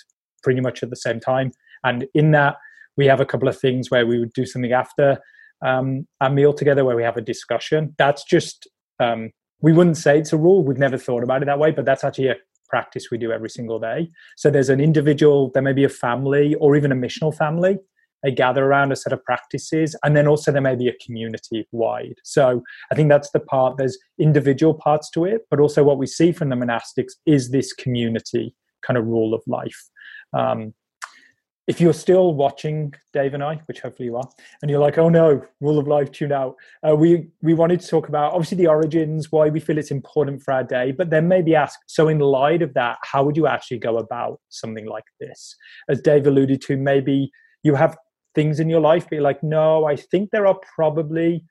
pretty 0.42 0.60
much 0.60 0.82
at 0.82 0.90
the 0.90 0.96
same 0.96 1.20
time. 1.20 1.52
And 1.84 2.06
in 2.12 2.32
that, 2.32 2.56
we 2.96 3.06
have 3.06 3.20
a 3.20 3.26
couple 3.26 3.48
of 3.48 3.58
things 3.58 3.90
where 3.90 4.06
we 4.06 4.18
would 4.18 4.32
do 4.32 4.44
something 4.44 4.72
after 4.72 5.18
um, 5.64 6.06
our 6.20 6.28
meal 6.28 6.52
together 6.52 6.84
where 6.84 6.96
we 6.96 7.04
have 7.04 7.16
a 7.16 7.22
discussion. 7.22 7.94
That's 7.96 8.24
just 8.24 8.68
um, 8.98 9.30
we 9.60 9.72
wouldn't 9.72 9.96
say 9.96 10.18
it's 10.18 10.32
a 10.32 10.36
rule. 10.36 10.64
We've 10.64 10.78
never 10.78 10.98
thought 10.98 11.22
about 11.22 11.42
it 11.42 11.46
that 11.46 11.58
way, 11.58 11.70
but 11.70 11.84
that's 11.84 12.04
actually 12.04 12.28
a 12.28 12.36
practice 12.68 13.10
we 13.10 13.18
do 13.18 13.32
every 13.32 13.50
single 13.50 13.78
day. 13.78 14.08
So 14.36 14.50
there's 14.50 14.68
an 14.68 14.80
individual, 14.80 15.50
there 15.52 15.62
may 15.62 15.72
be 15.72 15.84
a 15.84 15.88
family 15.88 16.54
or 16.56 16.76
even 16.76 16.92
a 16.92 16.94
missional 16.94 17.34
family. 17.34 17.78
They 18.22 18.32
gather 18.32 18.64
around 18.64 18.90
a 18.90 18.96
set 18.96 19.12
of 19.12 19.22
practices, 19.24 19.94
and 20.02 20.16
then 20.16 20.26
also 20.26 20.50
there 20.50 20.60
may 20.60 20.74
be 20.74 20.88
a 20.88 21.04
community 21.04 21.68
wide. 21.70 22.16
So 22.24 22.62
I 22.90 22.96
think 22.96 23.08
that's 23.08 23.30
the 23.30 23.38
part. 23.38 23.76
There's 23.76 23.96
individual 24.18 24.74
parts 24.74 25.08
to 25.10 25.24
it, 25.24 25.42
but 25.50 25.60
also 25.60 25.84
what 25.84 25.98
we 25.98 26.06
see 26.06 26.32
from 26.32 26.48
the 26.48 26.56
monastics 26.56 27.12
is 27.26 27.50
this 27.50 27.72
community 27.72 28.56
kind 28.82 28.98
of 28.98 29.06
rule 29.06 29.34
of 29.34 29.42
life. 29.46 29.88
Um, 30.32 30.74
if 31.68 31.82
you're 31.82 31.92
still 31.92 32.32
watching 32.32 32.94
Dave 33.12 33.34
and 33.34 33.44
I, 33.44 33.60
which 33.66 33.80
hopefully 33.80 34.06
you 34.06 34.16
are, 34.16 34.28
and 34.62 34.70
you're 34.70 34.80
like, 34.80 34.96
"Oh 34.96 35.10
no, 35.10 35.42
rule 35.60 35.78
of 35.78 35.86
life, 35.86 36.10
tune 36.10 36.32
out," 36.32 36.56
uh, 36.88 36.96
we 36.96 37.28
we 37.42 37.52
wanted 37.52 37.80
to 37.80 37.86
talk 37.86 38.08
about 38.08 38.32
obviously 38.32 38.56
the 38.56 38.66
origins, 38.66 39.30
why 39.30 39.50
we 39.50 39.60
feel 39.60 39.76
it's 39.76 39.90
important 39.90 40.42
for 40.42 40.52
our 40.54 40.64
day, 40.64 40.92
but 40.92 41.10
then 41.10 41.28
maybe 41.28 41.54
ask. 41.54 41.78
So, 41.86 42.08
in 42.08 42.18
light 42.20 42.62
of 42.62 42.72
that, 42.74 42.96
how 43.02 43.22
would 43.22 43.36
you 43.36 43.46
actually 43.46 43.78
go 43.78 43.98
about 43.98 44.40
something 44.48 44.86
like 44.86 45.04
this? 45.20 45.54
As 45.90 46.00
Dave 46.00 46.26
alluded 46.26 46.62
to, 46.62 46.76
maybe 46.78 47.30
you 47.62 47.74
have 47.74 47.96
things 48.34 48.60
in 48.60 48.70
your 48.70 48.80
life, 48.80 49.04
but 49.04 49.16
you're 49.16 49.22
like, 49.22 49.42
"No, 49.42 49.84
I 49.84 49.94
think 49.94 50.30
there 50.30 50.46
are 50.46 50.58
probably 50.74 51.44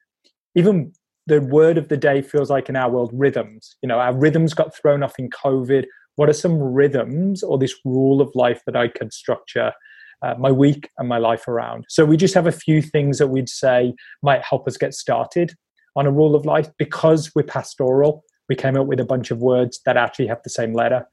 even." 0.55 0.93
The 1.27 1.41
word 1.41 1.77
of 1.77 1.89
the 1.89 1.97
day 1.97 2.21
feels 2.21 2.49
like 2.49 2.69
in 2.69 2.77
our 2.77 2.89
world 2.89 3.11
rhythms. 3.13 3.75
You 3.81 3.89
know, 3.89 3.99
our 3.99 4.15
rhythms 4.17 4.53
got 4.53 4.73
thrown 4.73 5.03
off 5.03 5.19
in 5.19 5.29
COVID. 5.29 5.85
What 6.15 6.29
are 6.29 6.33
some 6.33 6.57
rhythms 6.57 7.43
or 7.43 7.57
this 7.57 7.75
rule 7.83 8.21
of 8.21 8.31
life 8.33 8.61
that 8.65 8.77
I 8.77 8.87
could 8.87 9.11
structure 9.11 9.73
uh, 10.21 10.35
my 10.37 10.51
week 10.51 10.89
and 10.97 11.07
my 11.07 11.17
life 11.17 11.47
around. 11.47 11.85
So 11.89 12.05
we 12.05 12.17
just 12.17 12.33
have 12.33 12.47
a 12.47 12.51
few 12.51 12.81
things 12.81 13.17
that 13.19 13.27
we'd 13.27 13.49
say 13.49 13.93
might 14.21 14.43
help 14.43 14.67
us 14.67 14.77
get 14.77 14.93
started 14.93 15.53
on 15.95 16.05
a 16.05 16.11
rule 16.11 16.35
of 16.35 16.45
life 16.45 16.69
because 16.77 17.31
we're 17.35 17.43
pastoral. 17.43 18.23
We 18.49 18.55
came 18.55 18.77
up 18.77 18.87
with 18.87 18.99
a 18.99 19.05
bunch 19.05 19.31
of 19.31 19.39
words 19.39 19.81
that 19.85 19.97
actually 19.97 20.27
have 20.27 20.41
the 20.43 20.49
same 20.49 20.73
letter. 20.73 21.07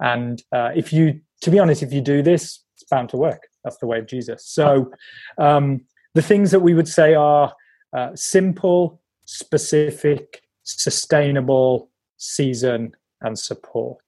And 0.00 0.42
uh, 0.52 0.70
if 0.74 0.92
you, 0.92 1.20
to 1.42 1.50
be 1.50 1.58
honest, 1.58 1.82
if 1.82 1.92
you 1.92 2.00
do 2.00 2.22
this, 2.22 2.64
it's 2.74 2.84
bound 2.90 3.10
to 3.10 3.16
work. 3.16 3.48
That's 3.64 3.76
the 3.78 3.86
way 3.86 3.98
of 3.98 4.06
Jesus. 4.06 4.46
So 4.46 4.90
um, 5.38 5.82
the 6.14 6.22
things 6.22 6.50
that 6.50 6.60
we 6.60 6.74
would 6.74 6.88
say 6.88 7.14
are 7.14 7.54
uh, 7.96 8.10
simple, 8.14 9.00
specific, 9.26 10.42
sustainable, 10.62 11.90
season, 12.16 12.92
and 13.20 13.38
support. 13.38 14.02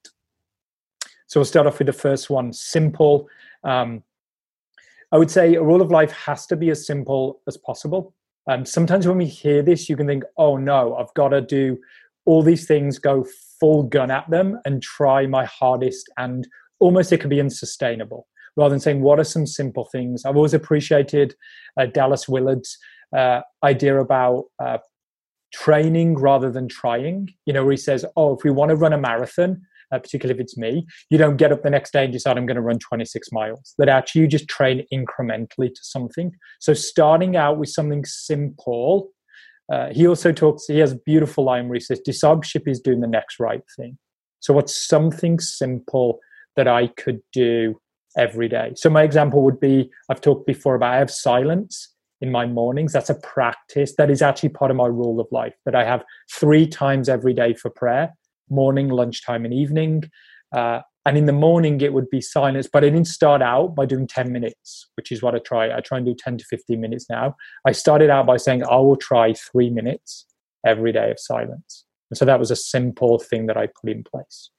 So 1.26 1.40
we'll 1.40 1.44
start 1.46 1.66
off 1.66 1.78
with 1.78 1.86
the 1.86 1.92
first 1.92 2.30
one 2.30 2.52
simple. 2.52 3.28
Um, 3.64 4.02
I 5.12 5.18
would 5.18 5.30
say 5.30 5.54
a 5.54 5.62
rule 5.62 5.82
of 5.82 5.90
life 5.90 6.10
has 6.12 6.46
to 6.46 6.56
be 6.56 6.70
as 6.70 6.86
simple 6.86 7.40
as 7.46 7.58
possible. 7.58 8.14
Um, 8.50 8.64
sometimes 8.64 9.06
when 9.06 9.18
we 9.18 9.26
hear 9.26 9.62
this, 9.62 9.88
you 9.88 9.96
can 9.96 10.06
think, 10.06 10.24
oh 10.38 10.56
no, 10.56 10.96
I've 10.96 11.12
got 11.14 11.28
to 11.28 11.40
do 11.42 11.78
all 12.24 12.42
these 12.42 12.66
things, 12.66 12.98
go 12.98 13.26
full 13.60 13.82
gun 13.84 14.10
at 14.10 14.28
them 14.30 14.58
and 14.64 14.82
try 14.82 15.26
my 15.26 15.44
hardest. 15.44 16.08
And 16.16 16.48
almost 16.80 17.12
it 17.12 17.20
could 17.20 17.30
be 17.30 17.40
unsustainable 17.40 18.26
rather 18.56 18.70
than 18.70 18.80
saying, 18.80 19.02
what 19.02 19.20
are 19.20 19.24
some 19.24 19.46
simple 19.46 19.84
things? 19.84 20.24
I've 20.24 20.36
always 20.36 20.54
appreciated 20.54 21.34
uh, 21.78 21.86
Dallas 21.86 22.28
Willard's 22.28 22.78
uh, 23.16 23.42
idea 23.62 24.00
about 24.00 24.44
uh, 24.58 24.78
training 25.52 26.16
rather 26.16 26.50
than 26.50 26.68
trying. 26.68 27.28
You 27.44 27.52
know, 27.52 27.64
where 27.64 27.72
he 27.72 27.76
says, 27.76 28.04
oh, 28.16 28.36
if 28.36 28.44
we 28.44 28.50
want 28.50 28.70
to 28.70 28.76
run 28.76 28.92
a 28.92 28.98
marathon, 28.98 29.62
uh, 29.92 29.98
particularly 29.98 30.38
if 30.38 30.42
it's 30.42 30.56
me, 30.56 30.86
you 31.10 31.18
don't 31.18 31.36
get 31.36 31.52
up 31.52 31.62
the 31.62 31.70
next 31.70 31.92
day 31.92 32.04
and 32.04 32.12
decide 32.12 32.38
I'm 32.38 32.46
going 32.46 32.56
to 32.56 32.62
run 32.62 32.78
26 32.78 33.30
miles. 33.30 33.74
That 33.78 33.88
actually 33.88 34.22
you 34.22 34.26
just 34.26 34.48
train 34.48 34.84
incrementally 34.92 35.68
to 35.68 35.80
something. 35.82 36.32
So 36.60 36.74
starting 36.74 37.36
out 37.36 37.58
with 37.58 37.68
something 37.68 38.04
simple. 38.04 39.10
Uh, 39.72 39.88
he 39.92 40.06
also 40.06 40.32
talks. 40.32 40.66
He 40.66 40.78
has 40.78 40.92
a 40.92 40.98
beautiful 41.06 41.44
line 41.44 41.68
where 41.68 41.76
he 41.76 41.80
says, 41.80 42.00
"Discipleship 42.00 42.66
is 42.66 42.80
doing 42.80 43.00
the 43.00 43.06
next 43.06 43.38
right 43.38 43.62
thing." 43.76 43.96
So 44.40 44.52
what's 44.52 44.74
something 44.74 45.38
simple 45.38 46.18
that 46.56 46.66
I 46.66 46.88
could 46.88 47.20
do 47.32 47.80
every 48.18 48.48
day? 48.48 48.72
So 48.74 48.90
my 48.90 49.02
example 49.02 49.42
would 49.44 49.60
be 49.60 49.90
I've 50.10 50.20
talked 50.20 50.46
before 50.46 50.74
about 50.74 50.94
I 50.94 50.98
have 50.98 51.10
silence 51.10 51.94
in 52.20 52.30
my 52.30 52.44
mornings. 52.44 52.92
That's 52.92 53.08
a 53.08 53.14
practice 53.14 53.94
that 53.96 54.10
is 54.10 54.20
actually 54.20 54.50
part 54.50 54.70
of 54.70 54.76
my 54.76 54.86
rule 54.86 55.20
of 55.20 55.28
life 55.30 55.54
that 55.64 55.74
I 55.74 55.84
have 55.84 56.04
three 56.30 56.66
times 56.66 57.08
every 57.08 57.32
day 57.32 57.54
for 57.54 57.70
prayer 57.70 58.12
morning, 58.50 58.88
lunchtime, 58.88 59.44
and 59.44 59.54
evening. 59.54 60.04
Uh, 60.54 60.80
and 61.04 61.18
in 61.18 61.26
the 61.26 61.32
morning, 61.32 61.80
it 61.80 61.92
would 61.92 62.08
be 62.10 62.20
silence. 62.20 62.68
But 62.72 62.84
I 62.84 62.90
didn't 62.90 63.06
start 63.06 63.42
out 63.42 63.74
by 63.74 63.86
doing 63.86 64.06
10 64.06 64.30
minutes, 64.30 64.88
which 64.96 65.10
is 65.10 65.22
what 65.22 65.34
I 65.34 65.38
try. 65.38 65.76
I 65.76 65.80
try 65.80 65.98
and 65.98 66.06
do 66.06 66.14
10 66.14 66.38
to 66.38 66.44
15 66.44 66.80
minutes 66.80 67.06
now. 67.10 67.36
I 67.66 67.72
started 67.72 68.10
out 68.10 68.26
by 68.26 68.36
saying, 68.36 68.62
I 68.64 68.76
will 68.76 68.96
try 68.96 69.34
three 69.34 69.70
minutes 69.70 70.26
every 70.64 70.92
day 70.92 71.10
of 71.10 71.18
silence. 71.18 71.84
And 72.10 72.16
so 72.16 72.24
that 72.24 72.38
was 72.38 72.50
a 72.50 72.56
simple 72.56 73.18
thing 73.18 73.46
that 73.46 73.56
I 73.56 73.66
put 73.66 73.90
in 73.90 74.04
place. 74.04 74.50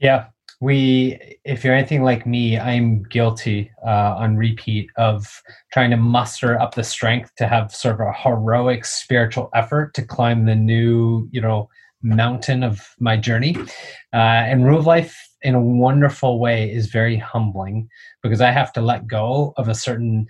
Yeah. 0.00 0.26
We, 0.62 1.38
if 1.44 1.64
you're 1.64 1.74
anything 1.74 2.02
like 2.02 2.26
me, 2.26 2.58
I'm 2.58 3.02
guilty 3.04 3.70
uh, 3.86 4.16
on 4.18 4.36
repeat 4.36 4.90
of 4.96 5.40
trying 5.72 5.90
to 5.90 5.96
muster 5.96 6.60
up 6.60 6.74
the 6.74 6.84
strength 6.84 7.32
to 7.36 7.46
have 7.46 7.74
sort 7.74 7.94
of 7.94 8.00
a 8.00 8.12
heroic 8.12 8.84
spiritual 8.84 9.48
effort 9.54 9.94
to 9.94 10.02
climb 10.02 10.44
the 10.44 10.54
new, 10.54 11.28
you 11.32 11.40
know, 11.40 11.70
mountain 12.02 12.62
of 12.62 12.94
my 12.98 13.16
journey. 13.16 13.56
Uh, 14.12 14.46
and 14.46 14.64
Rule 14.64 14.78
of 14.78 14.86
Life, 14.86 15.16
in 15.42 15.54
a 15.54 15.60
wonderful 15.60 16.38
way, 16.38 16.70
is 16.70 16.86
very 16.86 17.16
humbling 17.16 17.88
because 18.22 18.40
I 18.40 18.50
have 18.50 18.72
to 18.74 18.80
let 18.80 19.06
go 19.06 19.54
of 19.56 19.68
a 19.68 19.74
certain 19.74 20.26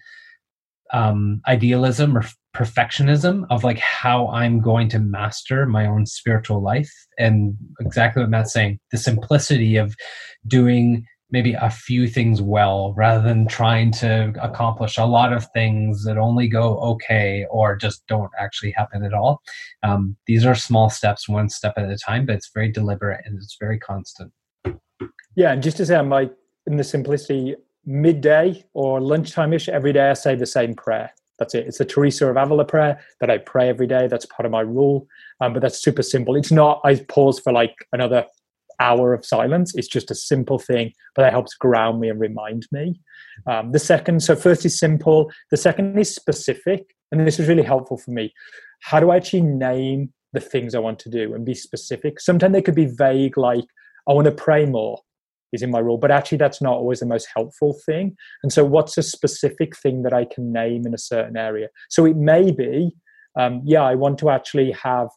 um, 0.92 1.40
idealism 1.46 2.16
or 2.16 2.24
perfectionism 2.54 3.46
of 3.50 3.62
like 3.62 3.78
how 3.78 4.28
I'm 4.28 4.60
going 4.60 4.88
to 4.90 4.98
master 4.98 5.66
my 5.66 5.86
own 5.86 6.06
spiritual 6.06 6.60
life. 6.60 6.92
And 7.18 7.56
exactly 7.80 8.22
what 8.22 8.30
Matt's 8.30 8.52
saying 8.52 8.80
the 8.90 8.98
simplicity 8.98 9.76
of 9.76 9.94
doing 10.46 11.06
maybe 11.30 11.54
a 11.54 11.70
few 11.70 12.08
things 12.08 12.42
well 12.42 12.92
rather 12.96 13.22
than 13.22 13.46
trying 13.46 13.92
to 13.92 14.32
accomplish 14.40 14.98
a 14.98 15.04
lot 15.04 15.32
of 15.32 15.46
things 15.52 16.04
that 16.04 16.18
only 16.18 16.48
go 16.48 16.78
okay 16.78 17.46
or 17.50 17.76
just 17.76 18.06
don't 18.06 18.30
actually 18.38 18.72
happen 18.72 19.04
at 19.04 19.14
all. 19.14 19.40
Um, 19.82 20.16
these 20.26 20.44
are 20.44 20.54
small 20.54 20.90
steps, 20.90 21.28
one 21.28 21.48
step 21.48 21.74
at 21.76 21.88
a 21.88 21.96
time, 21.96 22.26
but 22.26 22.36
it's 22.36 22.50
very 22.52 22.70
deliberate 22.70 23.20
and 23.24 23.36
it's 23.38 23.56
very 23.60 23.78
constant. 23.78 24.32
Yeah, 25.36 25.52
and 25.52 25.62
just 25.62 25.76
to 25.78 25.86
say, 25.86 25.96
I'm 25.96 26.10
like 26.10 26.32
in 26.66 26.76
the 26.76 26.84
simplicity, 26.84 27.54
midday 27.86 28.64
or 28.74 29.00
lunchtime 29.00 29.52
ish, 29.52 29.68
every 29.68 29.92
day 29.92 30.10
I 30.10 30.14
say 30.14 30.34
the 30.34 30.46
same 30.46 30.74
prayer. 30.74 31.12
That's 31.38 31.54
it. 31.54 31.66
It's 31.66 31.78
the 31.78 31.86
Teresa 31.86 32.28
of 32.28 32.36
Avila 32.36 32.66
prayer 32.66 33.00
that 33.20 33.30
I 33.30 33.38
pray 33.38 33.70
every 33.70 33.86
day. 33.86 34.06
That's 34.06 34.26
part 34.26 34.44
of 34.44 34.52
my 34.52 34.60
rule. 34.60 35.06
Um, 35.40 35.54
but 35.54 35.62
that's 35.62 35.78
super 35.78 36.02
simple. 36.02 36.36
It's 36.36 36.52
not, 36.52 36.82
I 36.84 36.96
pause 36.96 37.40
for 37.40 37.52
like 37.52 37.74
another 37.92 38.26
hour 38.80 39.14
of 39.14 39.24
silence. 39.24 39.74
It's 39.74 39.88
just 39.88 40.10
a 40.10 40.14
simple 40.14 40.58
thing, 40.58 40.92
but 41.14 41.26
it 41.26 41.32
helps 41.32 41.54
ground 41.54 42.00
me 42.00 42.08
and 42.08 42.18
remind 42.18 42.66
me. 42.72 43.00
Um, 43.46 43.72
the 43.72 43.78
second, 43.78 44.22
so 44.22 44.34
first 44.34 44.64
is 44.64 44.78
simple. 44.78 45.30
The 45.50 45.56
second 45.56 45.98
is 45.98 46.12
specific, 46.12 46.96
and 47.12 47.26
this 47.26 47.38
is 47.38 47.48
really 47.48 47.62
helpful 47.62 47.98
for 47.98 48.10
me. 48.10 48.32
How 48.80 48.98
do 48.98 49.10
I 49.10 49.16
actually 49.16 49.42
name 49.42 50.12
the 50.32 50.40
things 50.40 50.74
I 50.74 50.78
want 50.78 50.98
to 51.00 51.10
do 51.10 51.34
and 51.34 51.44
be 51.44 51.54
specific? 51.54 52.20
Sometimes 52.20 52.54
they 52.54 52.62
could 52.62 52.74
be 52.74 52.86
vague, 52.86 53.36
like 53.36 53.64
I 54.08 54.12
want 54.12 54.24
to 54.24 54.32
pray 54.32 54.66
more 54.66 55.00
is 55.52 55.62
in 55.62 55.70
my 55.70 55.80
rule, 55.80 55.98
but 55.98 56.10
actually 56.10 56.38
that's 56.38 56.62
not 56.62 56.74
always 56.74 57.00
the 57.00 57.06
most 57.06 57.28
helpful 57.34 57.76
thing. 57.84 58.16
And 58.42 58.52
so, 58.52 58.64
what's 58.64 58.96
a 58.96 59.02
specific 59.02 59.76
thing 59.76 60.02
that 60.02 60.12
I 60.12 60.24
can 60.24 60.52
name 60.52 60.86
in 60.86 60.94
a 60.94 60.98
certain 60.98 61.36
area? 61.36 61.68
So 61.88 62.04
it 62.04 62.16
may 62.16 62.52
be, 62.52 62.92
um, 63.38 63.60
yeah, 63.64 63.82
I 63.82 63.94
want 63.94 64.18
to 64.20 64.30
actually 64.30 64.72
have. 64.72 65.08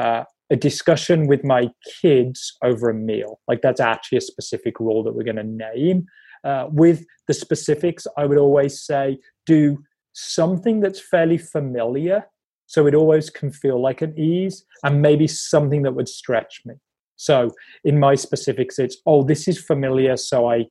Uh, 0.00 0.24
a 0.50 0.56
discussion 0.56 1.26
with 1.26 1.44
my 1.44 1.68
kids 2.00 2.56
over 2.62 2.90
a 2.90 2.94
meal. 2.94 3.40
Like 3.46 3.62
that's 3.62 3.80
actually 3.80 4.18
a 4.18 4.22
specific 4.22 4.80
rule 4.80 5.02
that 5.04 5.14
we're 5.14 5.22
going 5.22 5.36
to 5.36 5.44
name. 5.44 6.06
Uh, 6.42 6.66
with 6.70 7.04
the 7.28 7.34
specifics, 7.34 8.06
I 8.16 8.26
would 8.26 8.38
always 8.38 8.82
say 8.82 9.18
do 9.46 9.82
something 10.12 10.80
that's 10.80 11.00
fairly 11.00 11.38
familiar 11.38 12.26
so 12.66 12.86
it 12.86 12.94
always 12.94 13.30
can 13.30 13.50
feel 13.50 13.80
like 13.80 14.00
an 14.00 14.16
ease 14.18 14.64
and 14.84 15.02
maybe 15.02 15.26
something 15.26 15.82
that 15.82 15.92
would 15.92 16.08
stretch 16.08 16.62
me. 16.64 16.74
So 17.16 17.50
in 17.84 17.98
my 17.98 18.14
specifics, 18.14 18.78
it's, 18.78 18.96
oh, 19.06 19.22
this 19.22 19.46
is 19.46 19.60
familiar. 19.60 20.16
So 20.16 20.48
I, 20.48 20.66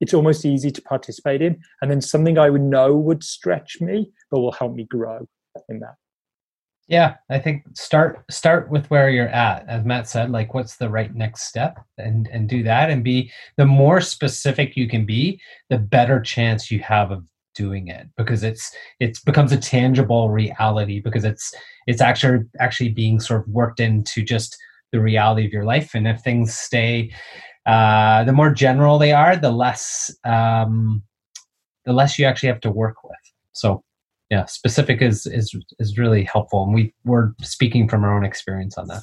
it's 0.00 0.14
almost 0.14 0.44
easy 0.44 0.70
to 0.70 0.80
participate 0.80 1.42
in. 1.42 1.60
And 1.82 1.90
then 1.90 2.00
something 2.00 2.38
I 2.38 2.50
would 2.50 2.62
know 2.62 2.96
would 2.96 3.22
stretch 3.22 3.80
me, 3.80 4.12
but 4.30 4.40
will 4.40 4.52
help 4.52 4.74
me 4.74 4.84
grow 4.84 5.26
in 5.68 5.80
that. 5.80 5.96
Yeah, 6.88 7.16
I 7.28 7.38
think 7.38 7.64
start 7.76 8.24
start 8.30 8.70
with 8.70 8.86
where 8.90 9.10
you're 9.10 9.28
at. 9.28 9.68
As 9.68 9.84
Matt 9.84 10.08
said, 10.08 10.30
like 10.30 10.54
what's 10.54 10.76
the 10.76 10.88
right 10.88 11.14
next 11.14 11.42
step? 11.42 11.78
And 11.98 12.28
and 12.32 12.48
do 12.48 12.62
that 12.62 12.88
and 12.88 13.04
be 13.04 13.30
the 13.58 13.66
more 13.66 14.00
specific 14.00 14.74
you 14.74 14.88
can 14.88 15.04
be, 15.04 15.38
the 15.68 15.76
better 15.78 16.18
chance 16.20 16.70
you 16.70 16.80
have 16.80 17.10
of 17.10 17.24
doing 17.54 17.88
it 17.88 18.06
because 18.16 18.42
it's 18.42 18.74
it 19.00 19.18
becomes 19.26 19.52
a 19.52 19.58
tangible 19.58 20.30
reality 20.30 21.00
because 21.00 21.24
it's 21.24 21.52
it's 21.86 22.00
actually 22.00 22.44
actually 22.58 22.88
being 22.88 23.20
sort 23.20 23.42
of 23.42 23.48
worked 23.48 23.80
into 23.80 24.22
just 24.22 24.56
the 24.92 25.00
reality 25.00 25.44
of 25.44 25.52
your 25.52 25.64
life. 25.64 25.90
And 25.94 26.08
if 26.08 26.22
things 26.22 26.54
stay 26.54 27.12
uh 27.66 28.24
the 28.24 28.32
more 28.32 28.50
general 28.50 28.98
they 28.98 29.12
are 29.12 29.36
the 29.36 29.50
less 29.50 30.10
um 30.24 31.02
the 31.84 31.92
less 31.92 32.18
you 32.18 32.26
actually 32.26 32.48
have 32.50 32.60
to 32.60 32.70
work 32.70 33.04
with. 33.04 33.16
So 33.52 33.82
yeah 34.30 34.44
specific 34.46 35.02
is 35.02 35.26
is 35.26 35.54
is 35.78 35.98
really 35.98 36.24
helpful 36.24 36.64
and 36.64 36.74
we 36.74 36.94
we're 37.04 37.32
speaking 37.42 37.88
from 37.88 38.04
our 38.04 38.16
own 38.16 38.24
experience 38.24 38.76
on 38.78 38.88
that. 38.88 39.02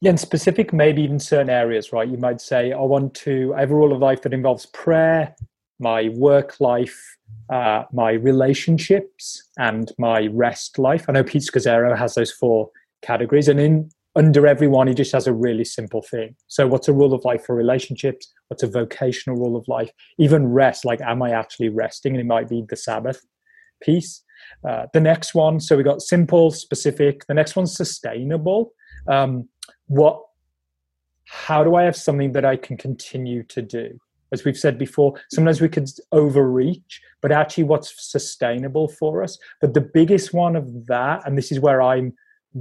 Yeah 0.00 0.10
and 0.10 0.20
specific 0.20 0.72
maybe 0.72 1.02
even 1.02 1.18
certain 1.18 1.50
areas 1.50 1.92
right? 1.92 2.08
You 2.08 2.18
might 2.18 2.40
say 2.40 2.72
i 2.72 2.80
want 2.80 3.14
to 3.14 3.54
i 3.56 3.60
have 3.60 3.70
a 3.70 3.74
rule 3.74 3.92
of 3.92 4.00
life 4.00 4.22
that 4.22 4.32
involves 4.32 4.66
prayer 4.66 5.34
my 5.80 6.08
work 6.10 6.60
life 6.60 7.16
uh, 7.50 7.84
my 7.92 8.12
relationships 8.12 9.42
and 9.58 9.92
my 9.98 10.28
rest 10.32 10.78
life. 10.78 11.04
I 11.08 11.12
know 11.12 11.24
pete 11.24 11.42
scazzero 11.42 11.96
has 11.96 12.14
those 12.14 12.32
four 12.32 12.70
categories 13.02 13.48
and 13.48 13.60
in 13.60 13.90
under 14.16 14.46
everyone 14.46 14.86
he 14.86 14.94
just 14.94 15.12
has 15.12 15.26
a 15.26 15.32
really 15.32 15.64
simple 15.64 16.00
thing. 16.00 16.36
So 16.46 16.66
what's 16.66 16.88
a 16.88 16.92
rule 16.92 17.12
of 17.12 17.24
life 17.24 17.44
for 17.44 17.54
relationships? 17.54 18.32
What's 18.48 18.62
a 18.62 18.68
vocational 18.68 19.36
rule 19.36 19.56
of 19.56 19.66
life? 19.66 19.90
Even 20.18 20.46
rest 20.46 20.84
like 20.84 21.00
am 21.00 21.22
i 21.22 21.30
actually 21.30 21.68
resting? 21.68 22.12
And 22.12 22.20
it 22.20 22.26
might 22.26 22.48
be 22.48 22.64
the 22.68 22.76
sabbath 22.76 23.20
piece 23.82 24.22
uh, 24.68 24.86
the 24.92 25.00
next 25.00 25.34
one, 25.34 25.60
so 25.60 25.76
we 25.76 25.82
got 25.82 26.02
simple, 26.02 26.50
specific. 26.50 27.26
The 27.26 27.34
next 27.34 27.56
one's 27.56 27.76
sustainable. 27.76 28.72
Um, 29.06 29.48
what? 29.86 30.20
How 31.26 31.64
do 31.64 31.74
I 31.74 31.82
have 31.84 31.96
something 31.96 32.32
that 32.32 32.44
I 32.44 32.56
can 32.56 32.76
continue 32.76 33.42
to 33.44 33.62
do? 33.62 33.98
As 34.32 34.44
we've 34.44 34.58
said 34.58 34.78
before, 34.78 35.14
sometimes 35.30 35.60
we 35.60 35.68
could 35.68 35.88
overreach, 36.12 37.00
but 37.20 37.32
actually, 37.32 37.64
what's 37.64 38.10
sustainable 38.10 38.88
for 38.88 39.22
us? 39.22 39.38
But 39.60 39.74
the 39.74 39.80
biggest 39.80 40.34
one 40.34 40.56
of 40.56 40.86
that, 40.86 41.26
and 41.26 41.38
this 41.38 41.52
is 41.52 41.60
where 41.60 41.80
I'm 41.80 42.14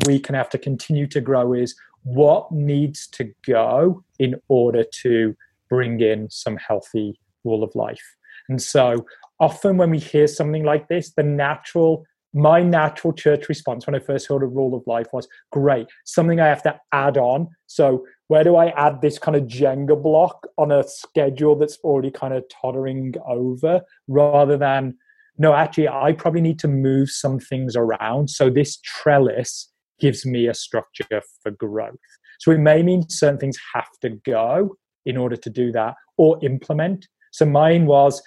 we 0.08 0.20
can 0.20 0.36
have 0.36 0.50
to 0.50 0.58
continue 0.58 1.08
to 1.08 1.22
grow, 1.22 1.54
is 1.54 1.76
what 2.04 2.52
needs 2.52 3.08
to 3.08 3.32
go 3.46 4.04
in 4.20 4.36
order 4.48 4.84
to 5.02 5.36
bring 5.70 6.02
in 6.02 6.30
some 6.30 6.58
healthy 6.58 7.20
rule 7.44 7.64
of 7.64 7.74
life. 7.76 8.16
And 8.50 8.62
so 8.62 9.06
often 9.40 9.78
when 9.78 9.90
we 9.90 10.00
hear 10.00 10.28
something 10.28 10.64
like 10.64 10.88
this, 10.88 11.14
the 11.16 11.24
natural, 11.24 12.06
my 12.34 12.62
natural 12.62 13.14
church 13.14 13.50
response 13.50 13.86
when 13.86 13.96
I 13.96 14.00
first 14.00 14.28
heard 14.28 14.44
a 14.44 14.48
rule 14.48 14.76
of 14.76 14.84
life 14.88 15.08
was 15.14 15.28
great, 15.52 15.88
something 16.06 16.40
I 16.40 16.48
have 16.48 16.64
to 16.64 16.80
add 16.92 17.18
on. 17.18 17.48
So 17.68 18.06
where 18.28 18.44
do 18.44 18.56
I 18.56 18.68
add 18.70 19.02
this 19.02 19.20
kind 19.20 19.36
of 19.36 19.44
Jenga 19.44 20.02
block 20.02 20.48
on 20.58 20.72
a 20.72 20.84
schedule 20.84 21.56
that's 21.56 21.78
already 21.84 22.12
kind 22.12 22.34
of 22.34 22.44
tottering 22.50 23.14
over 23.28 23.82
rather 24.08 24.58
than, 24.58 24.98
no, 25.38 25.54
actually, 25.54 25.90
I 25.90 26.14
probably 26.14 26.42
need 26.42 26.60
to 26.60 26.68
move 26.68 27.10
some 27.10 27.40
things 27.40 27.76
around. 27.76 28.30
So 28.30 28.50
this 28.50 28.80
trellis 28.82 29.72
gives 30.00 30.26
me 30.26 30.48
a 30.48 30.54
structure 30.54 31.22
for 31.42 31.52
growth. 31.52 31.96
So 32.40 32.52
it 32.52 32.60
may 32.60 32.84
mean 32.84 33.08
certain 33.10 33.40
things 33.40 33.58
have 33.74 33.90
to 34.02 34.10
go 34.26 34.76
in 35.06 35.18
order 35.18 35.36
to 35.36 35.50
do 35.50 35.72
that 35.72 35.96
or 36.18 36.44
implement. 36.44 37.08
So 37.32 37.46
mine 37.46 37.86
was 37.86 38.22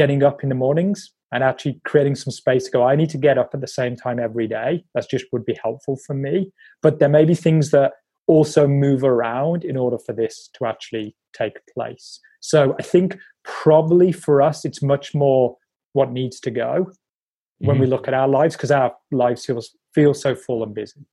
getting 0.00 0.22
up 0.22 0.42
in 0.42 0.48
the 0.48 0.54
mornings 0.54 1.12
and 1.30 1.44
actually 1.44 1.78
creating 1.84 2.14
some 2.14 2.30
space 2.32 2.64
to 2.64 2.70
go 2.70 2.82
i 2.82 2.96
need 2.96 3.10
to 3.10 3.18
get 3.18 3.36
up 3.36 3.50
at 3.52 3.60
the 3.60 3.68
same 3.80 3.94
time 3.94 4.18
every 4.18 4.48
day 4.48 4.82
that 4.94 5.04
just 5.10 5.26
would 5.30 5.44
be 5.44 5.54
helpful 5.62 5.98
for 6.06 6.14
me 6.14 6.50
but 6.80 7.00
there 7.00 7.08
may 7.10 7.22
be 7.22 7.34
things 7.34 7.70
that 7.70 7.92
also 8.26 8.66
move 8.66 9.04
around 9.04 9.62
in 9.62 9.76
order 9.76 9.98
for 9.98 10.14
this 10.14 10.48
to 10.54 10.64
actually 10.64 11.14
take 11.34 11.58
place 11.74 12.18
so 12.40 12.74
i 12.78 12.82
think 12.82 13.18
probably 13.44 14.10
for 14.10 14.40
us 14.40 14.64
it's 14.64 14.82
much 14.82 15.14
more 15.14 15.54
what 15.92 16.10
needs 16.10 16.40
to 16.40 16.50
go 16.50 16.86
mm-hmm. 16.86 17.66
when 17.66 17.78
we 17.78 17.84
mm-hmm. 17.84 17.92
look 17.92 18.08
at 18.08 18.14
our 18.14 18.28
lives 18.28 18.56
because 18.56 18.70
our 18.70 18.90
lives 19.12 19.44
feel, 19.44 19.60
feel 19.94 20.14
so 20.14 20.34
full 20.34 20.62
and 20.62 20.74
busy 20.74 21.04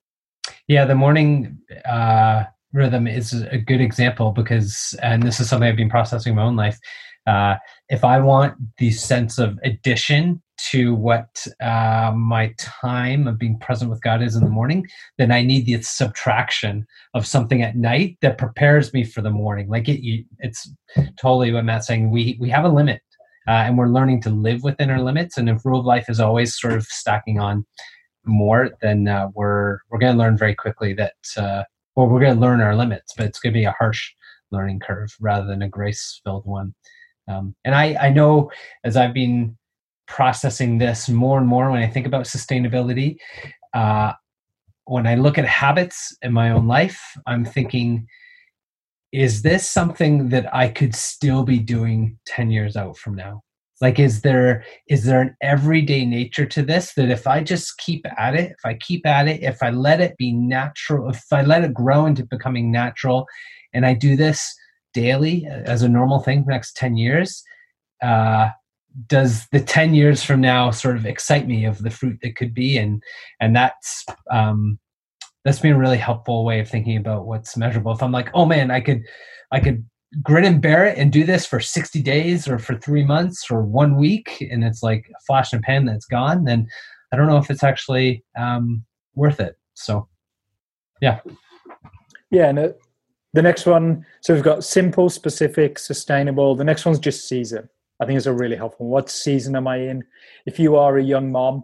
yeah 0.69 0.85
the 0.85 0.95
morning 0.95 1.57
uh, 1.83 2.45
rhythm 2.71 3.05
is 3.05 3.33
a 3.51 3.57
good 3.57 3.81
example 3.81 4.31
because 4.31 4.95
and 5.03 5.23
this 5.23 5.41
is 5.41 5.49
something 5.49 5.67
i've 5.67 5.75
been 5.75 5.89
processing 5.89 6.31
in 6.31 6.37
my 6.37 6.43
own 6.43 6.55
life 6.55 6.79
uh, 7.27 7.55
if 7.89 8.03
I 8.03 8.19
want 8.19 8.55
the 8.77 8.91
sense 8.91 9.37
of 9.37 9.59
addition 9.63 10.41
to 10.71 10.95
what 10.95 11.45
uh, 11.61 12.11
my 12.15 12.53
time 12.57 13.27
of 13.27 13.37
being 13.37 13.59
present 13.59 13.91
with 13.91 14.01
God 14.01 14.23
is 14.23 14.35
in 14.35 14.43
the 14.43 14.49
morning, 14.49 14.87
then 15.17 15.31
I 15.31 15.43
need 15.43 15.65
the 15.65 15.81
subtraction 15.83 16.87
of 17.13 17.27
something 17.27 17.61
at 17.61 17.75
night 17.75 18.17
that 18.21 18.37
prepares 18.37 18.93
me 18.93 19.03
for 19.03 19.21
the 19.21 19.29
morning. 19.29 19.69
Like 19.69 19.87
it, 19.87 20.25
it's 20.39 20.71
totally 21.19 21.51
what 21.51 21.65
Matt's 21.65 21.87
saying. 21.87 22.09
We 22.09 22.37
we 22.39 22.49
have 22.49 22.65
a 22.65 22.69
limit, 22.69 23.01
uh, 23.47 23.51
and 23.51 23.77
we're 23.77 23.87
learning 23.87 24.21
to 24.23 24.29
live 24.29 24.63
within 24.63 24.89
our 24.89 25.01
limits. 25.01 25.37
And 25.37 25.49
if 25.49 25.65
rule 25.65 25.81
of 25.81 25.85
life 25.85 26.09
is 26.09 26.19
always 26.19 26.59
sort 26.59 26.73
of 26.73 26.85
stacking 26.85 27.39
on 27.39 27.65
more, 28.25 28.71
then 28.81 29.07
uh, 29.07 29.27
we're 29.33 29.79
we're 29.89 29.99
going 29.99 30.13
to 30.13 30.19
learn 30.19 30.37
very 30.37 30.55
quickly 30.55 30.93
that 30.93 31.15
uh, 31.37 31.63
well, 31.95 32.07
we're 32.07 32.21
going 32.21 32.35
to 32.35 32.41
learn 32.41 32.61
our 32.61 32.75
limits, 32.75 33.13
but 33.15 33.25
it's 33.25 33.39
going 33.39 33.53
to 33.53 33.59
be 33.59 33.65
a 33.65 33.75
harsh 33.77 34.11
learning 34.51 34.79
curve 34.79 35.09
rather 35.19 35.45
than 35.45 35.61
a 35.61 35.69
grace 35.69 36.21
filled 36.23 36.45
one. 36.45 36.73
Um, 37.27 37.55
and 37.65 37.75
I, 37.75 37.95
I 37.99 38.09
know 38.09 38.51
as 38.83 38.95
I've 38.95 39.13
been 39.13 39.57
processing 40.07 40.77
this 40.77 41.09
more 41.09 41.37
and 41.37 41.47
more 41.47 41.69
when 41.69 41.81
I 41.81 41.87
think 41.87 42.07
about 42.07 42.25
sustainability, 42.25 43.17
uh, 43.73 44.13
when 44.85 45.05
I 45.05 45.15
look 45.15 45.37
at 45.37 45.45
habits 45.45 46.15
in 46.21 46.31
my 46.31 46.51
own 46.51 46.67
life, 46.67 46.99
I'm 47.25 47.43
thinking, 47.43 48.07
is 49.11 49.41
this 49.41 49.69
something 49.69 50.29
that 50.29 50.53
I 50.55 50.69
could 50.69 50.95
still 50.95 51.43
be 51.43 51.59
doing 51.59 52.17
10 52.25 52.51
years 52.51 52.75
out 52.77 52.97
from 52.97 53.15
now? 53.15 53.43
Like, 53.79 53.99
is 53.99 54.21
there 54.21 54.63
is 54.87 55.03
there 55.03 55.21
an 55.21 55.35
everyday 55.41 56.03
nature 56.03 56.47
to 56.47 56.63
this 56.63 56.93
that 56.95 57.09
if 57.09 57.27
I 57.27 57.43
just 57.43 57.77
keep 57.77 58.05
at 58.17 58.33
it, 58.33 58.51
if 58.51 58.65
I 58.65 58.73
keep 58.73 59.05
at 59.05 59.27
it, 59.27 59.43
if 59.43 59.61
I 59.61 59.69
let 59.69 60.01
it 60.01 60.17
be 60.17 60.31
natural, 60.31 61.09
if 61.09 61.23
I 61.31 61.43
let 61.43 61.63
it 61.63 61.75
grow 61.75 62.07
into 62.07 62.25
becoming 62.25 62.71
natural, 62.71 63.27
and 63.73 63.85
I 63.85 63.93
do 63.93 64.15
this 64.15 64.55
daily 64.93 65.45
as 65.45 65.81
a 65.81 65.89
normal 65.89 66.19
thing 66.19 66.43
for 66.43 66.47
the 66.47 66.53
next 66.53 66.75
10 66.75 66.97
years 66.97 67.43
uh, 68.01 68.49
does 69.07 69.47
the 69.51 69.59
10 69.59 69.93
years 69.93 70.23
from 70.23 70.41
now 70.41 70.71
sort 70.71 70.97
of 70.97 71.05
excite 71.05 71.47
me 71.47 71.65
of 71.65 71.79
the 71.79 71.89
fruit 71.89 72.17
that 72.21 72.35
could 72.35 72.53
be? 72.53 72.77
And 72.77 73.03
and 73.39 73.55
that's 73.55 74.05
um 74.31 74.79
that's 75.45 75.59
been 75.59 75.73
a 75.73 75.77
really 75.77 75.97
helpful 75.97 76.43
way 76.43 76.59
of 76.59 76.67
thinking 76.67 76.97
about 76.97 77.27
what's 77.27 77.55
measurable. 77.55 77.91
If 77.91 78.01
i'm 78.01 78.11
like 78.11 78.29
oh 78.33 78.45
man 78.45 78.71
i 78.71 78.81
could 78.81 79.03
i 79.51 79.59
could 79.59 79.85
grin 80.23 80.45
and 80.45 80.61
bear 80.61 80.85
it 80.85 80.97
and 80.97 81.11
do 81.11 81.25
this 81.25 81.45
for 81.45 81.59
60 81.59 82.01
days 82.01 82.47
or 82.47 82.57
for 82.57 82.75
three 82.75 83.03
months 83.03 83.51
or 83.51 83.61
one 83.61 83.97
week 83.97 84.37
and 84.49 84.63
it's 84.63 84.81
like 84.81 85.05
a 85.09 85.19
flash 85.27 85.51
in 85.53 85.59
a 85.59 85.61
pan 85.61 85.85
that's 85.85 86.05
gone 86.05 86.45
then 86.45 86.65
i 87.11 87.17
don't 87.17 87.27
know 87.27 87.37
if 87.37 87.51
it's 87.51 87.63
actually 87.63 88.23
um 88.37 88.85
worth 89.17 89.39
it. 89.39 89.57
So 89.73 90.07
yeah. 91.01 91.19
Yeah 92.31 92.49
and 92.49 92.59
it, 92.59 92.79
the 93.37 93.43
next 93.43 93.67
one, 93.67 94.03
so 94.21 94.33
we've 94.33 94.41
got 94.41 94.63
simple, 94.63 95.11
specific, 95.11 95.77
sustainable. 95.77 96.55
The 96.55 96.63
next 96.63 96.87
one's 96.87 96.97
just 96.97 97.29
season. 97.29 97.69
I 98.01 98.07
think 98.07 98.17
it's 98.17 98.25
a 98.25 98.33
really 98.33 98.55
helpful. 98.55 98.87
one. 98.87 98.93
What 98.93 99.11
season 99.11 99.55
am 99.55 99.67
I 99.67 99.77
in? 99.77 100.03
If 100.47 100.57
you 100.57 100.75
are 100.75 100.97
a 100.97 101.03
young 101.03 101.31
mom 101.31 101.63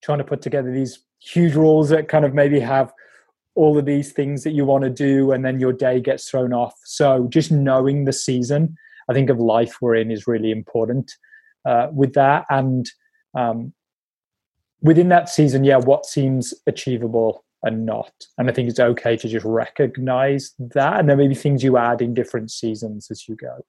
trying 0.00 0.18
to 0.18 0.24
put 0.24 0.42
together 0.42 0.70
these 0.72 1.00
huge 1.18 1.56
rules 1.56 1.88
that 1.88 2.06
kind 2.06 2.24
of 2.24 2.34
maybe 2.34 2.60
have 2.60 2.92
all 3.56 3.76
of 3.76 3.84
these 3.84 4.12
things 4.12 4.44
that 4.44 4.52
you 4.52 4.64
want 4.64 4.84
to 4.84 4.90
do 4.90 5.32
and 5.32 5.44
then 5.44 5.58
your 5.58 5.72
day 5.72 6.00
gets 6.00 6.30
thrown 6.30 6.52
off 6.52 6.74
so 6.84 7.26
just 7.28 7.50
knowing 7.50 8.04
the 8.04 8.12
season 8.12 8.76
i 9.10 9.12
think 9.12 9.28
of 9.28 9.40
life 9.40 9.78
we're 9.80 9.96
in 9.96 10.12
is 10.12 10.28
really 10.28 10.52
important 10.52 11.12
uh, 11.64 11.88
with 11.92 12.14
that 12.14 12.46
and 12.50 12.88
um, 13.36 13.72
within 14.80 15.08
that 15.08 15.28
season 15.28 15.64
yeah 15.64 15.76
what 15.76 16.06
seems 16.06 16.54
achievable 16.68 17.44
and 17.62 17.84
not. 17.84 18.12
And 18.36 18.48
i 18.48 18.52
think 18.52 18.68
it's 18.68 18.80
okay 18.80 19.16
to 19.16 19.28
just 19.28 19.44
recognize 19.44 20.54
that. 20.58 21.00
And 21.00 21.08
there 21.08 21.16
may 21.16 21.28
be 21.28 21.34
things 21.34 21.62
you 21.62 21.76
add 21.76 22.02
in 22.02 22.14
different 22.14 22.50
seasons 22.50 23.08
as 23.10 23.28
you 23.28 23.36
go. 23.36 23.64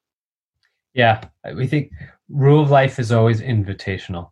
Yeah 0.94 1.26
we 1.56 1.68
think 1.68 1.92
rule 2.30 2.62
of 2.62 2.70
life 2.70 3.00
is 3.00 3.12
always 3.12 3.42
invitational. 3.42 4.32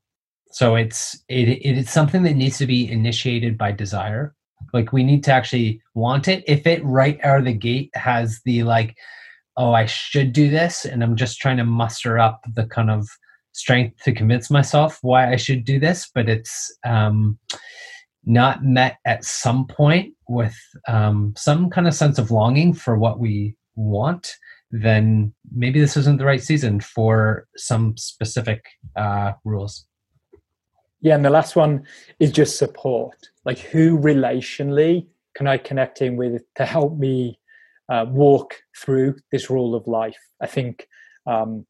So 0.51 0.75
it's 0.75 1.23
it, 1.27 1.49
it's 1.49 1.91
something 1.91 2.23
that 2.23 2.35
needs 2.35 2.57
to 2.59 2.65
be 2.65 2.89
initiated 2.89 3.57
by 3.57 3.71
desire. 3.71 4.33
Like 4.73 4.91
we 4.91 5.03
need 5.03 5.23
to 5.25 5.33
actually 5.33 5.81
want 5.93 6.27
it. 6.27 6.43
If 6.47 6.65
it 6.65 6.83
right 6.83 7.19
out 7.23 7.39
of 7.39 7.45
the 7.45 7.53
gate 7.53 7.91
has 7.93 8.41
the 8.45 8.63
like, 8.63 8.95
oh, 9.55 9.73
I 9.73 9.85
should 9.85 10.33
do 10.33 10.49
this, 10.49 10.85
and 10.85 11.03
I'm 11.03 11.15
just 11.15 11.39
trying 11.39 11.57
to 11.57 11.65
muster 11.65 12.17
up 12.17 12.43
the 12.53 12.65
kind 12.65 12.89
of 12.89 13.07
strength 13.51 14.03
to 14.03 14.13
convince 14.13 14.49
myself 14.49 14.99
why 15.01 15.31
I 15.31 15.35
should 15.35 15.65
do 15.65 15.79
this, 15.79 16.09
but 16.13 16.29
it's 16.29 16.75
um, 16.85 17.39
not 18.27 18.63
met 18.63 18.97
at 19.05 19.23
some 19.23 19.65
point 19.65 20.13
with 20.27 20.55
um, 20.87 21.33
some 21.37 21.69
kind 21.69 21.87
of 21.87 21.93
sense 21.93 22.19
of 22.19 22.29
longing 22.29 22.73
for 22.73 22.97
what 22.97 23.19
we 23.19 23.55
want, 23.75 24.35
then 24.69 25.33
maybe 25.55 25.79
this 25.79 25.95
isn't 25.95 26.17
the 26.17 26.25
right 26.25 26.43
season 26.43 26.81
for 26.81 27.47
some 27.55 27.95
specific 27.95 28.65
uh, 28.97 29.31
rules. 29.45 29.87
Yeah, 30.99 31.15
and 31.15 31.23
the 31.23 31.29
last 31.29 31.55
one 31.55 31.85
is 32.19 32.31
just 32.31 32.57
support. 32.57 33.29
Like, 33.45 33.59
who 33.59 33.97
relationally 33.97 35.07
can 35.33 35.47
I 35.47 35.57
connect 35.57 36.01
in 36.01 36.17
with 36.17 36.41
to 36.55 36.65
help 36.65 36.97
me 36.97 37.39
uh, 37.89 38.05
walk 38.09 38.55
through 38.77 39.15
this 39.31 39.49
rule 39.49 39.73
of 39.73 39.87
life? 39.87 40.17
I 40.41 40.47
think 40.47 40.87
um, 41.25 41.65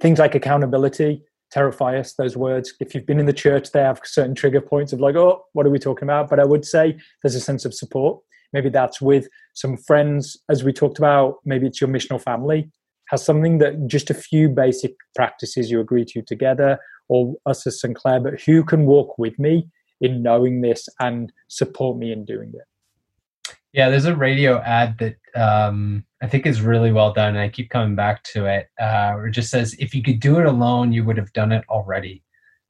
things 0.00 0.18
like 0.18 0.34
accountability 0.34 1.24
terrify 1.54 1.98
us. 1.98 2.14
Those 2.14 2.36
words, 2.36 2.74
if 2.80 2.94
you've 2.94 3.06
been 3.06 3.20
in 3.20 3.26
the 3.26 3.32
church, 3.32 3.70
they 3.70 3.80
have 3.80 4.00
certain 4.04 4.34
trigger 4.34 4.60
points 4.60 4.92
of 4.92 5.00
like, 5.00 5.14
oh, 5.14 5.44
what 5.52 5.66
are 5.66 5.70
we 5.70 5.78
talking 5.78 6.06
about? 6.06 6.28
But 6.28 6.40
I 6.40 6.44
would 6.44 6.64
say 6.64 6.98
there's 7.22 7.34
a 7.34 7.40
sense 7.40 7.64
of 7.64 7.72
support. 7.72 8.20
Maybe 8.52 8.68
that's 8.68 9.00
with 9.00 9.28
some 9.54 9.76
friends, 9.76 10.36
as 10.48 10.64
we 10.64 10.72
talked 10.72 10.98
about. 10.98 11.36
Maybe 11.44 11.66
it's 11.66 11.80
your 11.80 11.88
missional 11.88 12.20
family 12.20 12.70
has 13.08 13.24
something 13.24 13.58
that 13.58 13.86
just 13.86 14.10
a 14.10 14.14
few 14.14 14.48
basic 14.48 14.94
practices 15.14 15.70
you 15.70 15.80
agree 15.80 16.04
to 16.06 16.22
together 16.22 16.78
or 17.08 17.34
us 17.46 17.66
as 17.66 17.80
St. 17.80 17.94
Clair, 17.94 18.20
but 18.20 18.40
who 18.40 18.64
can 18.64 18.86
walk 18.86 19.18
with 19.18 19.38
me 19.38 19.68
in 20.00 20.22
knowing 20.22 20.62
this 20.62 20.88
and 21.00 21.32
support 21.48 21.98
me 21.98 22.12
in 22.12 22.24
doing 22.24 22.52
it? 22.54 23.54
Yeah, 23.72 23.90
there's 23.90 24.06
a 24.06 24.16
radio 24.16 24.60
ad 24.60 24.98
that 24.98 25.16
um, 25.40 26.04
I 26.24 26.26
think 26.26 26.46
is 26.46 26.62
really 26.62 26.90
well 26.90 27.12
done. 27.12 27.36
And 27.36 27.38
I 27.38 27.50
keep 27.50 27.68
coming 27.68 27.94
back 27.94 28.22
to 28.32 28.46
it. 28.46 28.68
Uh, 28.80 29.18
it 29.26 29.32
just 29.32 29.50
says, 29.50 29.76
if 29.78 29.94
you 29.94 30.02
could 30.02 30.20
do 30.20 30.38
it 30.38 30.46
alone, 30.46 30.90
you 30.90 31.04
would 31.04 31.18
have 31.18 31.30
done 31.34 31.52
it 31.52 31.64
already. 31.68 32.22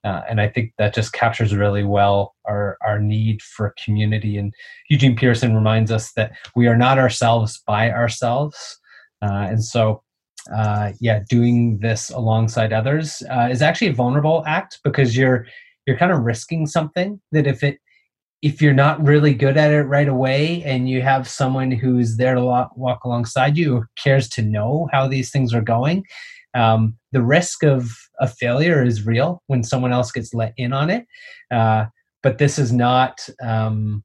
Uh, 0.03 0.23
and 0.29 0.41
I 0.41 0.49
think 0.49 0.73
that 0.77 0.93
just 0.93 1.13
captures 1.13 1.55
really 1.55 1.85
well 1.85 2.35
our, 2.47 2.77
our 2.85 2.99
need 2.99 3.43
for 3.43 3.73
community. 3.83 4.39
And 4.39 4.53
Eugene 4.91 5.15
Peterson 5.15 5.55
reminds 5.55 5.93
us 5.93 6.13
that 6.15 6.33
we 6.57 6.67
are 6.67 6.77
not 6.77 6.99
ourselves 6.99 7.63
by 7.65 7.93
ourselves. 7.93 8.81
Uh, 9.23 9.47
and 9.49 9.65
so 9.65 10.03
uh, 10.53 10.91
yeah, 11.01 11.21
doing 11.31 11.79
this 11.79 12.11
alongside 12.11 12.73
others 12.73 13.23
uh, 13.31 13.49
is 13.49 13.63
actually 13.63 13.87
a 13.87 13.95
vulnerable 13.95 14.43
act 14.49 14.81
because 14.83 15.17
you're 15.17 15.47
you're 15.87 15.97
kind 15.97 16.13
of 16.13 16.21
risking 16.21 16.67
something 16.67 17.21
that 17.31 17.47
if 17.47 17.63
it 17.63 17.79
if 18.45 18.61
you're 18.61 18.75
not 18.75 19.03
really 19.03 19.33
good 19.33 19.57
at 19.57 19.73
it 19.73 19.85
right 19.85 20.07
away 20.07 20.63
and 20.65 20.87
you 20.87 21.01
have 21.01 21.27
someone 21.27 21.71
who's 21.71 22.19
there 22.19 22.35
to 22.35 22.45
walk 22.77 23.05
alongside 23.05 23.57
you 23.57 23.77
who 23.77 23.85
cares 23.97 24.29
to 24.29 24.43
know 24.43 24.87
how 24.93 25.09
these 25.09 25.31
things 25.31 25.55
are 25.55 25.63
going 25.63 26.05
um, 26.53 26.97
the 27.13 27.23
risk 27.23 27.65
of 27.65 27.91
a 28.21 28.29
failure 28.29 28.83
is 28.83 29.07
real 29.07 29.43
when 29.47 29.65
someone 29.65 29.93
else 29.93 30.13
gets 30.13 30.35
let 30.35 30.53
in 30.59 30.75
on 30.75 30.91
it 30.91 31.07
uh, 31.51 31.87
but 32.23 32.37
this 32.37 32.59
is 32.59 32.71
not 32.71 33.27
um, 33.43 34.05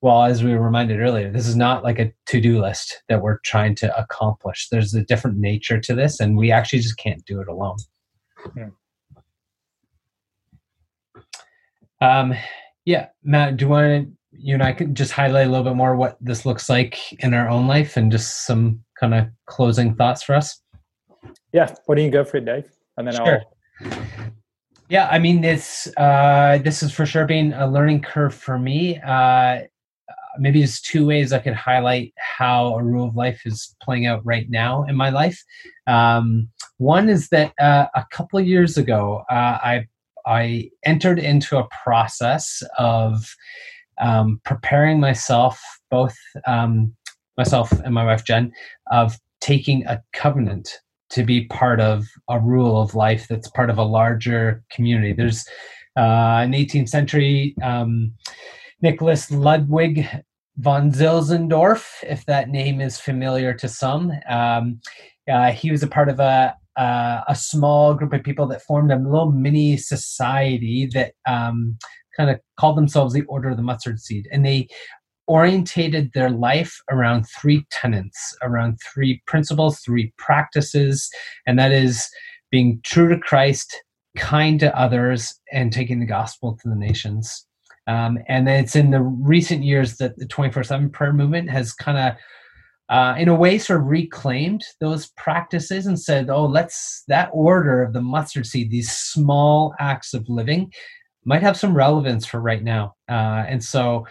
well, 0.00 0.24
as 0.24 0.44
we 0.44 0.52
were 0.52 0.60
reminded 0.60 1.00
earlier, 1.00 1.30
this 1.30 1.48
is 1.48 1.56
not 1.56 1.82
like 1.82 1.98
a 1.98 2.12
to 2.26 2.38
do 2.38 2.60
list 2.60 3.02
that 3.08 3.22
we're 3.22 3.38
trying 3.38 3.74
to 3.76 3.98
accomplish. 3.98 4.68
There's 4.68 4.92
a 4.92 5.02
different 5.02 5.38
nature 5.38 5.80
to 5.80 5.94
this, 5.94 6.20
and 6.20 6.36
we 6.36 6.52
actually 6.52 6.80
just 6.80 6.98
can't 6.98 7.24
do 7.24 7.40
it 7.40 7.48
alone. 7.48 7.78
Yeah. 8.54 8.68
Um, 12.02 12.34
yeah, 12.84 13.08
Matt, 13.22 13.56
do 13.56 13.64
you 13.64 13.68
want 13.70 14.06
to, 14.06 14.12
you 14.32 14.54
and 14.54 14.62
I 14.62 14.72
could 14.72 14.94
just 14.94 15.12
highlight 15.12 15.46
a 15.46 15.50
little 15.50 15.64
bit 15.64 15.76
more 15.76 15.96
what 15.96 16.16
this 16.20 16.44
looks 16.44 16.68
like 16.68 16.98
in 17.22 17.34
our 17.34 17.48
own 17.48 17.66
life 17.66 17.96
and 17.96 18.10
just 18.10 18.46
some 18.46 18.80
kind 18.98 19.14
of 19.14 19.28
closing 19.46 19.94
thoughts 19.94 20.22
for 20.22 20.34
us? 20.34 20.60
Yeah, 21.52 21.72
why 21.86 21.94
don't 21.94 22.04
you 22.04 22.10
go 22.10 22.24
for 22.24 22.38
it, 22.38 22.44
Dave? 22.44 22.70
And 22.96 23.06
then 23.06 23.14
sure. 23.14 23.42
I'll. 23.80 23.92
Yeah, 24.88 25.08
I 25.10 25.18
mean, 25.18 25.40
this 25.40 25.88
uh, 25.96 26.58
this 26.62 26.82
is 26.82 26.92
for 26.92 27.06
sure 27.06 27.26
being 27.26 27.52
a 27.54 27.66
learning 27.66 28.02
curve 28.02 28.34
for 28.34 28.58
me. 28.58 29.00
Uh, 29.00 29.60
maybe 30.38 30.58
there's 30.58 30.80
two 30.80 31.06
ways 31.06 31.32
I 31.32 31.38
could 31.38 31.54
highlight 31.54 32.12
how 32.18 32.74
a 32.74 32.82
rule 32.82 33.08
of 33.08 33.16
life 33.16 33.42
is 33.46 33.74
playing 33.82 34.06
out 34.06 34.20
right 34.24 34.48
now 34.50 34.84
in 34.84 34.94
my 34.94 35.10
life. 35.10 35.42
Um, 35.86 36.50
one 36.78 37.08
is 37.08 37.28
that 37.28 37.52
uh, 37.58 37.86
a 37.94 38.04
couple 38.10 38.38
of 38.38 38.46
years 38.46 38.76
ago, 38.76 39.24
uh, 39.30 39.58
I 39.62 39.86
I 40.26 40.70
entered 40.84 41.18
into 41.18 41.58
a 41.58 41.68
process 41.84 42.62
of 42.78 43.34
um, 44.00 44.40
preparing 44.44 45.00
myself, 45.00 45.60
both 45.90 46.16
um, 46.46 46.94
myself 47.36 47.70
and 47.72 47.94
my 47.94 48.04
wife 48.04 48.24
Jen, 48.24 48.52
of 48.90 49.18
taking 49.40 49.86
a 49.86 50.02
covenant 50.12 50.80
to 51.10 51.22
be 51.22 51.44
part 51.46 51.80
of 51.80 52.06
a 52.28 52.40
rule 52.40 52.80
of 52.80 52.94
life 52.94 53.28
that's 53.28 53.48
part 53.50 53.70
of 53.70 53.78
a 53.78 53.84
larger 53.84 54.64
community. 54.70 55.12
There's 55.12 55.46
uh, 55.96 56.40
an 56.42 56.52
18th 56.52 56.88
century 56.88 57.54
um, 57.62 58.12
Nicholas 58.80 59.30
Ludwig 59.30 60.08
von 60.56 60.90
Zinzendorf, 60.90 61.86
if 62.02 62.24
that 62.26 62.48
name 62.48 62.80
is 62.80 62.98
familiar 62.98 63.54
to 63.54 63.68
some. 63.68 64.12
Um, 64.28 64.80
uh, 65.30 65.52
he 65.52 65.70
was 65.70 65.82
a 65.82 65.88
part 65.88 66.08
of 66.08 66.20
a, 66.20 66.56
uh, 66.76 67.20
a 67.28 67.34
small 67.34 67.94
group 67.94 68.12
of 68.12 68.22
people 68.22 68.46
that 68.48 68.62
formed 68.62 68.90
a 68.90 68.96
little 68.96 69.30
mini 69.30 69.76
society 69.76 70.88
that 70.92 71.12
um, 71.26 71.78
kind 72.16 72.30
of 72.30 72.40
called 72.58 72.76
themselves 72.76 73.14
the 73.14 73.22
Order 73.22 73.50
of 73.50 73.56
the 73.56 73.62
Mustard 73.62 74.00
Seed. 74.00 74.28
And 74.32 74.44
they 74.44 74.68
orientated 75.26 76.12
their 76.12 76.30
life 76.30 76.76
around 76.90 77.24
three 77.24 77.64
tenets, 77.70 78.36
around 78.42 78.78
three 78.92 79.22
principles, 79.26 79.80
three 79.80 80.12
practices, 80.18 81.08
and 81.46 81.58
that 81.58 81.72
is 81.72 82.08
being 82.50 82.80
true 82.84 83.08
to 83.08 83.18
Christ, 83.18 83.74
kind 84.16 84.60
to 84.60 84.78
others, 84.78 85.34
and 85.52 85.72
taking 85.72 86.00
the 86.00 86.06
gospel 86.06 86.58
to 86.62 86.68
the 86.68 86.76
nations. 86.76 87.46
Um, 87.86 88.18
and 88.28 88.48
it's 88.48 88.76
in 88.76 88.90
the 88.90 89.00
recent 89.00 89.62
years 89.62 89.96
that 89.96 90.16
the 90.18 90.26
24 90.26 90.64
7 90.64 90.90
prayer 90.90 91.12
movement 91.12 91.50
has 91.50 91.72
kind 91.72 91.98
of, 91.98 92.16
uh, 92.88 93.14
in 93.18 93.28
a 93.28 93.34
way, 93.34 93.58
sort 93.58 93.80
of 93.80 93.86
reclaimed 93.86 94.62
those 94.80 95.08
practices 95.16 95.86
and 95.86 95.98
said, 95.98 96.28
oh, 96.28 96.44
let's, 96.44 97.04
that 97.08 97.30
order 97.32 97.82
of 97.82 97.92
the 97.92 98.02
mustard 98.02 98.46
seed, 98.46 98.70
these 98.70 98.92
small 98.92 99.74
acts 99.80 100.12
of 100.12 100.28
living, 100.28 100.70
might 101.24 101.42
have 101.42 101.56
some 101.56 101.74
relevance 101.74 102.26
for 102.26 102.40
right 102.40 102.62
now. 102.62 102.94
Uh, 103.08 103.44
and 103.48 103.64
so 103.64 104.06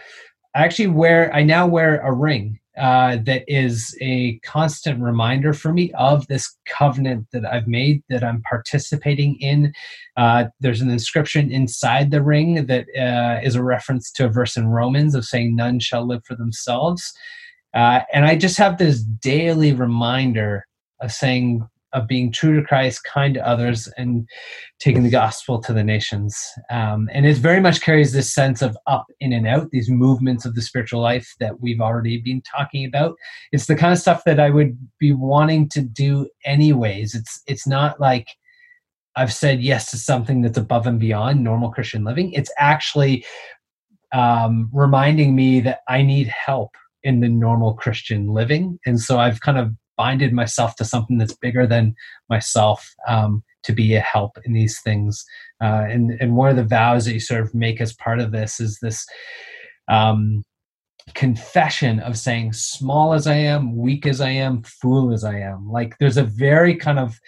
I 0.54 0.64
actually 0.64 0.88
wear, 0.88 1.32
I 1.32 1.42
now 1.42 1.66
wear 1.66 2.00
a 2.00 2.12
ring 2.12 2.58
uh, 2.76 3.18
that 3.24 3.44
is 3.46 3.96
a 4.00 4.38
constant 4.40 5.00
reminder 5.00 5.52
for 5.52 5.72
me 5.72 5.92
of 5.92 6.26
this 6.26 6.56
covenant 6.66 7.28
that 7.32 7.44
I've 7.44 7.68
made 7.68 8.02
that 8.08 8.24
I'm 8.24 8.42
participating 8.42 9.36
in. 9.36 9.72
Uh, 10.16 10.46
there's 10.58 10.80
an 10.80 10.90
inscription 10.90 11.52
inside 11.52 12.10
the 12.10 12.22
ring 12.22 12.66
that 12.66 12.86
uh, 12.98 13.40
is 13.44 13.54
a 13.54 13.62
reference 13.62 14.10
to 14.12 14.26
a 14.26 14.28
verse 14.28 14.56
in 14.56 14.66
Romans 14.66 15.14
of 15.14 15.24
saying, 15.24 15.54
None 15.54 15.78
shall 15.78 16.04
live 16.04 16.24
for 16.24 16.34
themselves. 16.34 17.12
Uh, 17.74 18.00
and 18.12 18.24
I 18.24 18.36
just 18.36 18.56
have 18.58 18.78
this 18.78 19.02
daily 19.02 19.72
reminder 19.72 20.64
of 21.00 21.12
saying, 21.12 21.68
of 21.92 22.08
being 22.08 22.32
true 22.32 22.60
to 22.60 22.66
Christ, 22.66 23.04
kind 23.04 23.34
to 23.34 23.46
others, 23.46 23.88
and 23.96 24.28
taking 24.80 25.04
the 25.04 25.10
gospel 25.10 25.60
to 25.60 25.72
the 25.72 25.84
nations. 25.84 26.36
Um, 26.70 27.08
and 27.12 27.24
it 27.24 27.36
very 27.36 27.60
much 27.60 27.80
carries 27.80 28.12
this 28.12 28.34
sense 28.34 28.62
of 28.62 28.76
up 28.86 29.06
in 29.20 29.32
and 29.32 29.46
out, 29.46 29.70
these 29.70 29.88
movements 29.88 30.44
of 30.44 30.54
the 30.54 30.62
spiritual 30.62 31.00
life 31.00 31.34
that 31.38 31.60
we've 31.60 31.80
already 31.80 32.18
been 32.18 32.42
talking 32.42 32.84
about. 32.84 33.14
It's 33.52 33.66
the 33.66 33.76
kind 33.76 33.92
of 33.92 33.98
stuff 33.98 34.24
that 34.24 34.40
I 34.40 34.50
would 34.50 34.76
be 34.98 35.12
wanting 35.12 35.68
to 35.70 35.82
do 35.82 36.28
anyways. 36.44 37.14
It's 37.14 37.42
it's 37.46 37.66
not 37.66 38.00
like 38.00 38.28
I've 39.16 39.32
said 39.32 39.62
yes 39.62 39.90
to 39.92 39.96
something 39.96 40.42
that's 40.42 40.58
above 40.58 40.88
and 40.88 40.98
beyond 40.98 41.44
normal 41.44 41.70
Christian 41.70 42.02
living. 42.02 42.32
It's 42.32 42.50
actually 42.58 43.24
um, 44.12 44.68
reminding 44.72 45.36
me 45.36 45.60
that 45.60 45.80
I 45.88 46.02
need 46.02 46.26
help 46.28 46.76
in 47.04 47.20
the 47.20 47.28
normal 47.28 47.74
Christian 47.74 48.28
living. 48.28 48.78
And 48.84 49.00
so 49.00 49.18
I've 49.18 49.40
kind 49.40 49.58
of 49.58 49.70
binded 49.96 50.32
myself 50.32 50.74
to 50.76 50.84
something 50.84 51.18
that's 51.18 51.36
bigger 51.36 51.66
than 51.66 51.94
myself 52.28 52.92
um, 53.06 53.44
to 53.62 53.72
be 53.72 53.94
a 53.94 54.00
help 54.00 54.36
in 54.44 54.52
these 54.52 54.80
things. 54.80 55.24
Uh, 55.62 55.84
and 55.88 56.10
and 56.20 56.36
one 56.36 56.50
of 56.50 56.56
the 56.56 56.64
vows 56.64 57.04
that 57.04 57.12
you 57.12 57.20
sort 57.20 57.42
of 57.42 57.54
make 57.54 57.80
as 57.80 57.94
part 57.94 58.18
of 58.18 58.32
this 58.32 58.58
is 58.58 58.78
this 58.82 59.06
um, 59.88 60.42
confession 61.12 62.00
of 62.00 62.16
saying 62.16 62.52
small 62.52 63.12
as 63.12 63.26
i 63.26 63.34
am 63.34 63.76
weak 63.76 64.06
as 64.06 64.22
i 64.22 64.30
am 64.30 64.62
fool 64.62 65.12
as 65.12 65.22
i 65.22 65.38
am 65.38 65.70
like 65.70 65.94
there's 65.98 66.16
a 66.16 66.24
very 66.24 66.74
kind 66.74 66.98
of 66.98 67.20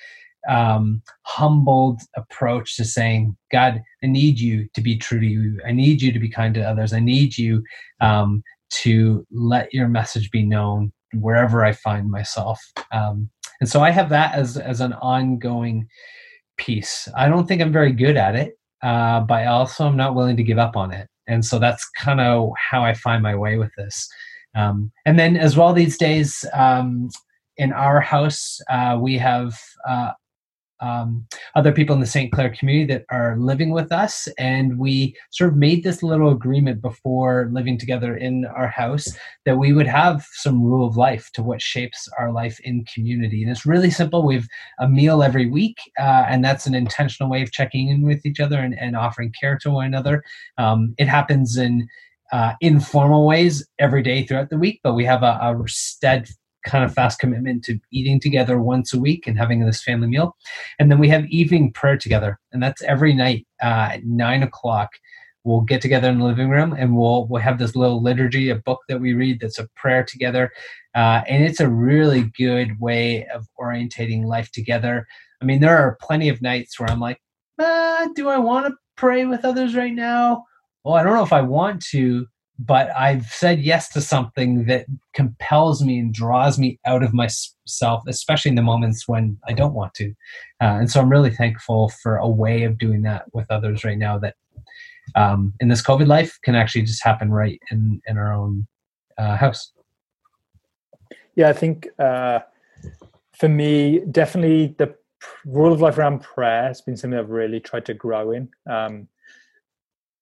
um, 0.48 1.02
humbled 1.22 2.00
approach 2.16 2.76
to 2.76 2.84
saying 2.84 3.36
god 3.52 3.82
i 4.02 4.06
need 4.06 4.40
you 4.40 4.66
to 4.72 4.80
be 4.80 4.96
true 4.96 5.20
to 5.20 5.26
you 5.26 5.60
i 5.66 5.72
need 5.72 6.00
you 6.00 6.10
to 6.10 6.18
be 6.18 6.28
kind 6.28 6.54
to 6.54 6.62
others 6.62 6.94
i 6.94 7.00
need 7.00 7.36
you 7.36 7.62
um, 8.00 8.42
to 8.70 9.26
let 9.30 9.72
your 9.72 9.88
message 9.88 10.30
be 10.30 10.44
known 10.44 10.92
wherever 11.14 11.64
i 11.64 11.72
find 11.72 12.10
myself. 12.10 12.60
Um, 12.92 13.30
and 13.60 13.68
so 13.68 13.82
i 13.82 13.90
have 13.90 14.08
that 14.10 14.34
as 14.34 14.56
as 14.56 14.80
an 14.80 14.92
ongoing 14.94 15.86
piece. 16.56 17.08
I 17.16 17.28
don't 17.28 17.46
think 17.46 17.62
i'm 17.62 17.72
very 17.72 17.92
good 17.92 18.16
at 18.16 18.34
it 18.34 18.54
uh, 18.82 19.20
but 19.20 19.46
also 19.46 19.86
i'm 19.86 19.96
not 19.96 20.14
willing 20.14 20.36
to 20.36 20.42
give 20.42 20.58
up 20.58 20.76
on 20.76 20.92
it. 20.92 21.08
And 21.28 21.44
so 21.44 21.58
that's 21.58 21.88
kind 21.90 22.20
of 22.20 22.50
how 22.56 22.84
i 22.84 22.94
find 22.94 23.22
my 23.22 23.34
way 23.34 23.56
with 23.56 23.72
this. 23.76 24.08
Um, 24.54 24.90
and 25.04 25.18
then 25.18 25.36
as 25.36 25.56
well 25.56 25.72
these 25.72 25.98
days 25.98 26.44
um, 26.54 27.10
in 27.56 27.72
our 27.72 28.00
house 28.00 28.60
uh, 28.70 28.98
we 29.00 29.18
have 29.18 29.58
uh, 29.88 30.12
um, 30.80 31.26
other 31.54 31.72
people 31.72 31.94
in 31.94 32.00
the 32.00 32.06
st 32.06 32.32
clair 32.32 32.50
community 32.50 32.92
that 32.92 33.04
are 33.10 33.36
living 33.38 33.70
with 33.70 33.92
us. 33.92 34.28
And 34.38 34.78
we 34.78 35.16
sort 35.30 35.50
of 35.50 35.56
made 35.56 35.84
this 35.84 36.02
little 36.02 36.30
agreement 36.30 36.82
before 36.82 37.48
living 37.52 37.78
together 37.78 38.16
in 38.16 38.46
our 38.46 38.68
house 38.68 39.08
that 39.44 39.58
we 39.58 39.72
would 39.72 39.86
have 39.86 40.26
some 40.32 40.62
rule 40.62 40.86
of 40.86 40.96
life 40.96 41.30
to 41.34 41.42
what 41.42 41.62
shapes 41.62 42.08
our 42.18 42.32
life 42.32 42.58
in 42.60 42.84
community. 42.92 43.42
And 43.42 43.50
it's 43.50 43.66
really 43.66 43.90
simple. 43.90 44.22
We've 44.24 44.48
a 44.78 44.88
meal 44.88 45.22
every 45.22 45.48
week 45.48 45.78
uh, 45.98 46.24
and 46.28 46.44
that's 46.44 46.66
an 46.66 46.74
intentional 46.74 47.30
way 47.30 47.42
of 47.42 47.52
checking 47.52 47.88
in 47.88 48.02
with 48.02 48.24
each 48.26 48.40
other 48.40 48.58
and, 48.58 48.78
and 48.78 48.96
offering 48.96 49.32
care 49.38 49.58
to 49.62 49.70
one 49.70 49.86
another. 49.86 50.22
Um, 50.58 50.94
it 50.98 51.08
happens 51.08 51.56
in 51.56 51.88
uh, 52.32 52.54
informal 52.60 53.26
ways 53.26 53.66
every 53.78 54.02
day 54.02 54.24
throughout 54.24 54.50
the 54.50 54.58
week, 54.58 54.80
but 54.82 54.94
we 54.94 55.04
have 55.04 55.22
a, 55.22 55.38
a 55.40 55.56
stead 55.66 56.28
kind 56.66 56.84
of 56.84 56.92
fast 56.92 57.18
commitment 57.18 57.64
to 57.64 57.78
eating 57.90 58.20
together 58.20 58.58
once 58.58 58.92
a 58.92 59.00
week 59.00 59.26
and 59.26 59.38
having 59.38 59.64
this 59.64 59.82
family 59.82 60.08
meal. 60.08 60.36
And 60.78 60.90
then 60.90 60.98
we 60.98 61.08
have 61.08 61.24
evening 61.26 61.72
prayer 61.72 61.96
together, 61.96 62.38
and 62.52 62.62
that's 62.62 62.82
every 62.82 63.14
night 63.14 63.46
uh, 63.62 63.90
at 63.92 64.04
nine 64.04 64.42
o'clock. 64.42 64.90
We'll 65.44 65.60
get 65.60 65.80
together 65.80 66.08
in 66.10 66.18
the 66.18 66.24
living 66.24 66.50
room 66.50 66.72
and 66.72 66.96
we'll 66.96 67.28
we'll 67.28 67.40
have 67.40 67.60
this 67.60 67.76
little 67.76 68.02
liturgy, 68.02 68.50
a 68.50 68.56
book 68.56 68.80
that 68.88 69.00
we 69.00 69.14
read 69.14 69.40
that's 69.40 69.60
a 69.60 69.68
prayer 69.76 70.04
together, 70.04 70.52
uh, 70.94 71.22
and 71.28 71.44
it's 71.44 71.60
a 71.60 71.68
really 71.68 72.32
good 72.36 72.80
way 72.80 73.26
of 73.28 73.46
orientating 73.58 74.24
life 74.24 74.50
together. 74.50 75.06
I 75.40 75.44
mean, 75.44 75.60
there 75.60 75.78
are 75.78 75.98
plenty 76.02 76.28
of 76.28 76.42
nights 76.42 76.78
where 76.80 76.90
I'm 76.90 77.00
like, 77.00 77.20
ah, 77.60 78.08
do 78.16 78.28
I 78.28 78.38
want 78.38 78.66
to 78.66 78.74
pray 78.96 79.24
with 79.24 79.44
others 79.44 79.76
right 79.76 79.94
now? 79.94 80.44
well, 80.86 80.94
I 80.94 81.02
don't 81.02 81.14
know 81.14 81.24
if 81.24 81.32
I 81.32 81.40
want 81.40 81.84
to, 81.86 82.28
but 82.58 82.90
I've 82.96 83.26
said 83.26 83.60
yes 83.60 83.88
to 83.90 84.00
something 84.00 84.64
that 84.66 84.86
compels 85.12 85.82
me 85.82 85.98
and 85.98 86.12
draws 86.12 86.58
me 86.58 86.78
out 86.86 87.02
of 87.02 87.12
myself, 87.12 88.02
especially 88.06 88.50
in 88.50 88.54
the 88.54 88.62
moments 88.62 89.06
when 89.06 89.38
I 89.46 89.52
don't 89.52 89.74
want 89.74 89.94
to. 89.94 90.10
Uh, 90.60 90.80
and 90.80 90.90
so 90.90 91.00
I'm 91.00 91.10
really 91.10 91.30
thankful 91.30 91.90
for 92.02 92.16
a 92.16 92.28
way 92.28 92.62
of 92.62 92.78
doing 92.78 93.02
that 93.02 93.24
with 93.32 93.50
others 93.50 93.84
right 93.84 93.98
now 93.98 94.18
that 94.18 94.36
um, 95.14 95.52
in 95.60 95.68
this 95.68 95.82
COVID 95.82 96.06
life 96.06 96.38
can 96.42 96.54
actually 96.54 96.82
just 96.82 97.04
happen 97.04 97.30
right 97.30 97.60
in, 97.70 98.00
in 98.06 98.16
our 98.16 98.32
own 98.32 98.66
uh, 99.18 99.36
house. 99.36 99.72
Yeah, 101.34 101.50
I 101.50 101.52
think 101.52 101.88
uh, 101.98 102.40
for 103.38 103.48
me, 103.48 104.00
definitely 104.10 104.74
the 104.78 104.94
rule 105.44 105.72
of 105.72 105.80
life 105.82 105.98
around 105.98 106.22
prayer 106.22 106.64
has 106.64 106.80
been 106.80 106.96
something 106.96 107.18
I've 107.18 107.30
really 107.30 107.60
tried 107.60 107.84
to 107.86 107.94
grow 107.94 108.32
in. 108.32 108.48
Um, 108.68 109.08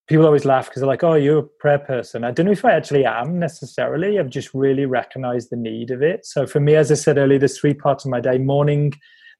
people 0.06 0.26
always 0.26 0.44
laugh 0.44 0.68
because 0.68 0.80
they're 0.80 0.88
like, 0.88 1.04
"Oh, 1.04 1.14
you're 1.14 1.38
a 1.38 1.42
prayer 1.42 1.78
person." 1.78 2.24
I 2.24 2.30
don't 2.30 2.46
know 2.46 2.52
if 2.52 2.64
I 2.64 2.72
actually 2.72 3.04
am 3.04 3.38
necessarily. 3.38 4.18
I've 4.18 4.30
just 4.30 4.52
really 4.54 4.86
recognized 4.86 5.50
the 5.50 5.56
need 5.56 5.90
of 5.90 6.02
it. 6.02 6.26
So 6.26 6.46
for 6.46 6.60
me, 6.60 6.76
as 6.76 6.90
I 6.90 6.94
said 6.94 7.18
earlier, 7.18 7.38
there's 7.38 7.58
three 7.58 7.74
parts 7.74 8.04
of 8.04 8.10
my 8.10 8.20
day: 8.20 8.38
morning, 8.38 8.92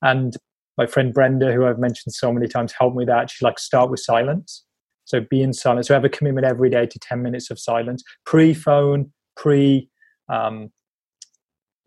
and 0.03 0.37
my 0.77 0.87
friend 0.87 1.12
Brenda, 1.12 1.53
who 1.53 1.66
I've 1.66 1.79
mentioned 1.79 2.14
so 2.14 2.33
many 2.33 2.48
times, 2.48 2.72
helped 2.79 2.96
me 2.96 3.03
with 3.03 3.09
that. 3.09 3.31
She's 3.31 3.42
like, 3.42 3.59
start 3.59 3.90
with 3.90 4.00
silence. 4.00 4.64
So 5.05 5.20
be 5.20 5.42
in 5.42 5.53
silence. 5.53 5.88
So 5.88 5.94
have 5.94 6.05
a 6.05 6.09
commitment 6.09 6.46
every 6.46 6.70
day 6.70 6.87
to 6.87 6.98
10 6.98 7.22
minutes 7.22 7.50
of 7.50 7.59
silence, 7.59 8.03
pre 8.24 8.55
phone, 8.55 9.12
pre 9.37 9.88
um, 10.29 10.70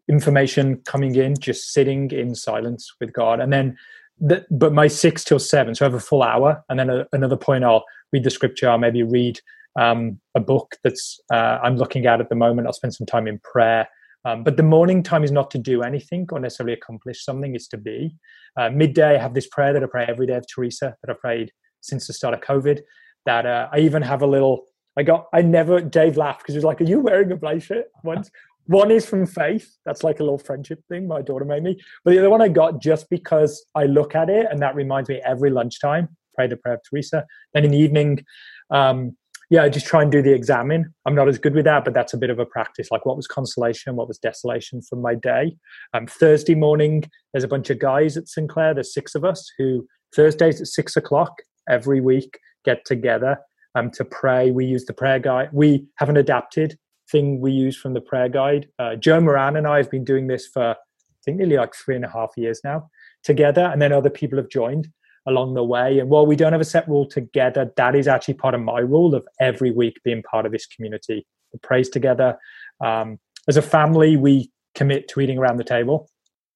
information 0.10 0.82
coming 0.86 1.16
in, 1.16 1.36
just 1.38 1.74
sitting 1.74 2.12
in 2.12 2.36
silence 2.36 2.94
with 3.02 3.12
God. 3.12 3.40
And 3.40 3.52
then, 3.52 3.78
the, 4.20 4.46
but 4.50 4.74
my 4.74 4.88
six 4.88 5.24
till 5.24 5.40
seven, 5.40 5.76
so 5.76 5.86
I 5.86 5.90
have 5.90 5.94
a 5.94 6.00
full 6.00 6.24
hour. 6.24 6.64
And 6.70 6.80
then 6.80 6.90
a, 6.90 7.08
another 7.14 7.38
point, 7.38 7.64
I'll 7.64 7.86
read 8.12 8.24
the 8.24 8.30
scripture, 8.30 8.70
I'll 8.70 8.78
maybe 8.78 9.04
read 9.04 9.40
um, 9.80 10.20
a 10.36 10.40
book 10.40 10.76
that's 10.84 11.20
uh, 11.32 11.60
I'm 11.62 11.78
looking 11.78 12.06
at 12.06 12.20
at 12.20 12.30
the 12.30 12.36
moment. 12.36 12.68
I'll 12.68 12.74
spend 12.74 12.96
some 12.96 13.06
time 13.06 13.28
in 13.28 13.40
prayer. 13.40 13.88
Um, 14.26 14.44
but 14.44 14.58
the 14.58 14.64
morning 14.64 15.04
time 15.04 15.24
is 15.24 15.32
not 15.32 15.52
to 15.52 15.58
do 15.58 15.84
anything 15.84 16.28
or 16.32 16.40
necessarily 16.40 16.74
accomplish 16.74 17.24
something, 17.24 17.56
it's 17.56 17.68
to 17.70 17.78
be. 17.78 18.16
Uh, 18.58 18.70
midday, 18.70 19.16
I 19.16 19.22
have 19.22 19.34
this 19.34 19.48
prayer 19.48 19.72
that 19.72 19.84
I 19.84 19.86
pray 19.86 20.06
every 20.08 20.28
day 20.28 20.36
of 20.36 20.46
Teresa 20.48 20.96
that 21.02 21.12
I've 21.12 21.22
prayed 21.22 21.52
since 21.82 22.08
the 22.08 22.14
start 22.14 22.34
of 22.34 22.42
COVID. 22.42 22.82
That 23.26 23.46
uh, 23.46 23.70
I 23.72 23.80
even 23.80 24.02
have 24.02 24.22
a 24.22 24.28
little, 24.28 24.66
I 24.98 25.04
got, 25.04 25.28
I 25.34 25.42
never, 25.44 25.80
Dave 25.80 26.18
laughed 26.18 26.40
because 26.40 26.56
he 26.56 26.58
was 26.58 26.66
like, 26.66 26.82
Are 26.82 26.86
you 26.86 27.00
wearing 27.00 27.32
a 27.32 27.36
bracelet? 27.36 27.88
Once. 28.04 28.30
One 28.68 28.92
is 28.92 29.06
from 29.06 29.26
Faith. 29.26 29.78
That's 29.86 30.04
like 30.04 30.20
a 30.20 30.24
little 30.24 30.38
friendship 30.38 30.84
thing 30.90 31.08
my 31.08 31.22
daughter 31.22 31.46
made 31.46 31.64
me. 31.64 31.80
But 32.04 32.12
the 32.12 32.20
other 32.20 32.30
one 32.30 32.42
I 32.42 32.50
got 32.50 32.82
just 32.82 33.10
because 33.10 33.66
I 33.76 33.86
look 33.86 34.16
at 34.16 34.30
it 34.30 34.48
and 34.50 34.62
that 34.62 34.76
reminds 34.76 35.10
me 35.10 35.22
every 35.26 35.50
lunchtime 35.50 36.10
pray 36.38 36.48
the 36.48 36.56
prayer 36.56 36.76
of 36.76 36.82
Teresa. 36.88 37.26
Then 37.54 37.66
in 37.66 37.72
the 37.72 37.78
evening, 37.78 38.24
um, 38.70 39.18
yeah, 39.50 39.64
I 39.64 39.70
just 39.70 39.88
try 39.88 40.02
and 40.02 40.12
do 40.12 40.22
the 40.22 40.34
examen. 40.34 40.94
I'm 41.06 41.16
not 41.16 41.30
as 41.30 41.38
good 41.38 41.56
with 41.56 41.66
that, 41.66 41.86
but 41.86 41.94
that's 41.94 42.14
a 42.14 42.18
bit 42.18 42.30
of 42.30 42.38
a 42.38 42.46
practice. 42.46 42.90
Like, 42.92 43.06
what 43.06 43.16
was 43.16 43.28
consolation? 43.28 43.96
What 43.96 44.08
was 44.08 44.18
desolation 44.18 44.82
from 44.82 45.02
my 45.02 45.16
day? 45.16 45.56
Um, 45.94 46.06
Thursday 46.06 46.54
morning, 46.54 47.10
there's 47.32 47.46
a 47.46 47.48
bunch 47.48 47.70
of 47.70 47.80
guys 47.80 48.18
at 48.18 48.28
St. 48.28 48.50
Clair. 48.50 48.74
There's 48.74 48.94
six 48.94 49.16
of 49.16 49.24
us 49.24 49.50
who 49.58 49.88
Thursdays 50.14 50.60
at 50.60 50.68
six 50.68 50.98
o'clock 50.98 51.34
every 51.70 52.02
week 52.02 52.40
get 52.66 52.84
together 52.86 53.38
um, 53.74 53.90
to 53.92 54.04
pray. 54.04 54.52
We 54.52 54.66
use 54.66 54.86
the 54.86 54.94
prayer 54.94 55.20
guide. 55.20 55.50
We 55.54 55.86
haven't 55.96 56.18
adapted 56.18 56.78
thing 57.12 57.40
we 57.40 57.52
use 57.52 57.78
from 57.78 57.94
the 57.94 58.02
prayer 58.02 58.30
guide. 58.30 58.68
Uh, 58.80 58.96
Joe 58.96 59.20
Moran 59.20 59.56
and 59.56 59.68
I 59.68 59.78
have 59.78 59.90
been 59.90 60.04
doing 60.04 60.28
this 60.28 60.48
for 60.48 60.72
I 60.72 60.76
think 61.26 61.38
nearly 61.38 61.58
like 61.58 61.76
three 61.76 61.96
and 61.96 62.06
a 62.06 62.10
half 62.10 62.32
years 62.38 62.62
now 62.64 62.90
together, 63.24 63.70
and 63.72 63.82
then 63.82 63.92
other 63.92 64.10
people 64.10 64.38
have 64.38 64.50
joined 64.50 64.90
along 65.28 65.54
the 65.54 65.64
way. 65.64 66.00
And 66.00 66.10
while 66.10 66.26
we 66.26 66.38
don't 66.38 66.54
have 66.54 66.62
a 66.62 66.66
set 66.66 66.88
rule 66.88 67.06
together, 67.06 67.72
that 67.76 67.96
is 67.96 68.08
actually 68.08 68.36
part 68.36 68.56
of 68.56 68.62
my 68.62 68.80
rule 68.80 69.14
of 69.14 69.28
every 69.40 69.72
week 69.72 70.00
being 70.04 70.24
part 70.24 70.46
of 70.46 70.54
this 70.54 70.66
community. 70.66 71.28
We 71.52 71.60
praise 71.62 71.90
together. 71.90 72.38
Um, 72.84 73.20
as 73.48 73.58
a 73.58 73.62
family, 73.62 74.16
we 74.16 74.52
commit 74.74 75.08
to 75.10 75.20
eating 75.20 75.38
around 75.38 75.58
the 75.58 75.64
table 75.64 76.10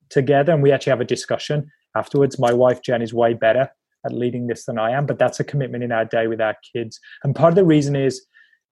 together 0.09 0.53
and 0.53 0.63
we 0.63 0.71
actually 0.71 0.91
have 0.91 1.01
a 1.01 1.05
discussion 1.05 1.69
afterwards. 1.95 2.39
My 2.39 2.53
wife, 2.53 2.81
Jen, 2.81 3.01
is 3.01 3.13
way 3.13 3.33
better 3.33 3.69
at 4.05 4.13
leading 4.13 4.47
this 4.47 4.65
than 4.65 4.79
I 4.79 4.91
am, 4.91 5.05
but 5.05 5.19
that's 5.19 5.39
a 5.39 5.43
commitment 5.43 5.83
in 5.83 5.91
our 5.91 6.05
day 6.05 6.27
with 6.27 6.41
our 6.41 6.55
kids. 6.73 6.99
And 7.23 7.35
part 7.35 7.51
of 7.51 7.55
the 7.55 7.65
reason 7.65 7.95
is 7.95 8.25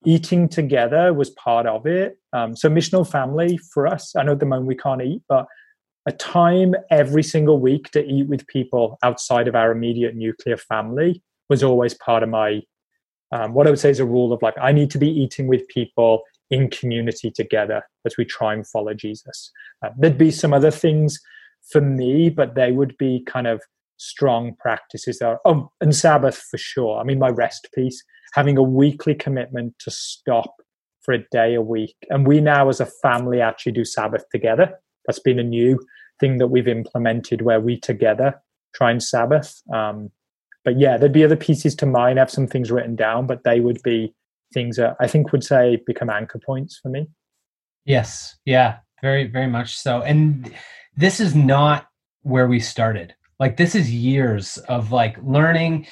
eating 0.05 0.47
together 0.47 1.13
was 1.13 1.29
part 1.31 1.65
of 1.65 1.85
it. 1.85 2.17
Um, 2.33 2.55
so, 2.55 2.69
missional 2.69 3.09
family 3.09 3.57
for 3.73 3.87
us, 3.87 4.15
I 4.15 4.23
know 4.23 4.33
at 4.33 4.39
the 4.39 4.45
moment 4.45 4.67
we 4.67 4.75
can't 4.75 5.01
eat, 5.01 5.21
but 5.27 5.45
a 6.05 6.11
time 6.11 6.73
every 6.89 7.23
single 7.23 7.59
week 7.59 7.91
to 7.91 8.03
eat 8.03 8.27
with 8.27 8.47
people 8.47 8.97
outside 9.03 9.47
of 9.47 9.55
our 9.55 9.71
immediate 9.71 10.15
nuclear 10.15 10.57
family 10.57 11.21
was 11.49 11.63
always 11.63 11.93
part 11.93 12.23
of 12.23 12.29
my 12.29 12.61
um, 13.31 13.53
what 13.53 13.67
I 13.67 13.69
would 13.69 13.79
say 13.79 13.91
is 13.91 13.99
a 13.99 14.05
rule 14.05 14.33
of 14.33 14.41
like 14.41 14.55
I 14.59 14.71
need 14.71 14.89
to 14.91 14.97
be 14.97 15.09
eating 15.09 15.47
with 15.47 15.67
people 15.67 16.23
in 16.49 16.69
community 16.69 17.29
together 17.29 17.83
as 18.05 18.17
we 18.17 18.25
try 18.25 18.53
and 18.53 18.67
follow 18.67 18.93
Jesus. 18.93 19.51
Uh, 19.85 19.89
there'd 19.97 20.17
be 20.17 20.31
some 20.31 20.53
other 20.53 20.71
things 20.71 21.19
for 21.71 21.81
me, 21.81 22.29
but 22.29 22.55
they 22.55 22.71
would 22.71 22.97
be 22.97 23.23
kind 23.27 23.45
of 23.45 23.61
strong 23.97 24.55
practices 24.57 25.19
there. 25.19 25.39
Oh, 25.45 25.69
and 25.79 25.95
Sabbath 25.95 26.37
for 26.49 26.57
sure. 26.57 26.99
I 26.99 27.03
mean, 27.03 27.19
my 27.19 27.29
rest 27.29 27.67
piece, 27.75 28.03
having 28.33 28.57
a 28.57 28.63
weekly 28.63 29.15
commitment 29.15 29.73
to 29.79 29.91
stop 29.91 30.55
for 31.01 31.13
a 31.13 31.23
day 31.31 31.55
a 31.55 31.61
week. 31.61 31.95
And 32.09 32.27
we 32.27 32.41
now 32.41 32.69
as 32.69 32.79
a 32.79 32.85
family 32.85 33.41
actually 33.41 33.71
do 33.71 33.85
Sabbath 33.85 34.25
together. 34.31 34.73
That's 35.05 35.19
been 35.19 35.39
a 35.39 35.43
new 35.43 35.79
thing 36.19 36.37
that 36.37 36.47
we've 36.47 36.67
implemented 36.67 37.41
where 37.41 37.59
we 37.59 37.79
together 37.79 38.41
try 38.75 38.91
and 38.91 39.01
Sabbath. 39.01 39.61
Um, 39.73 40.11
but 40.63 40.79
yeah, 40.79 40.97
there'd 40.97 41.13
be 41.13 41.23
other 41.23 41.35
pieces 41.35 41.75
to 41.75 41.85
mine. 41.85 42.17
I 42.17 42.21
have 42.21 42.29
some 42.29 42.47
things 42.47 42.69
written 42.69 42.95
down, 42.95 43.25
but 43.25 43.43
they 43.43 43.59
would 43.59 43.81
be 43.83 44.13
things 44.53 44.77
that 44.77 44.95
I 44.99 45.07
think 45.07 45.31
would 45.31 45.43
say 45.43 45.81
become 45.85 46.09
anchor 46.09 46.39
points 46.39 46.77
for 46.81 46.89
me. 46.89 47.07
Yes. 47.85 48.35
Yeah. 48.45 48.77
Very, 49.01 49.25
very 49.25 49.47
much 49.47 49.77
so. 49.77 50.01
And 50.01 50.53
this 50.95 51.19
is 51.19 51.33
not 51.33 51.87
where 52.23 52.47
we 52.47 52.59
started. 52.59 53.15
Like 53.39 53.57
this 53.57 53.73
is 53.73 53.91
years 53.91 54.57
of 54.67 54.91
like 54.91 55.17
learning. 55.23 55.87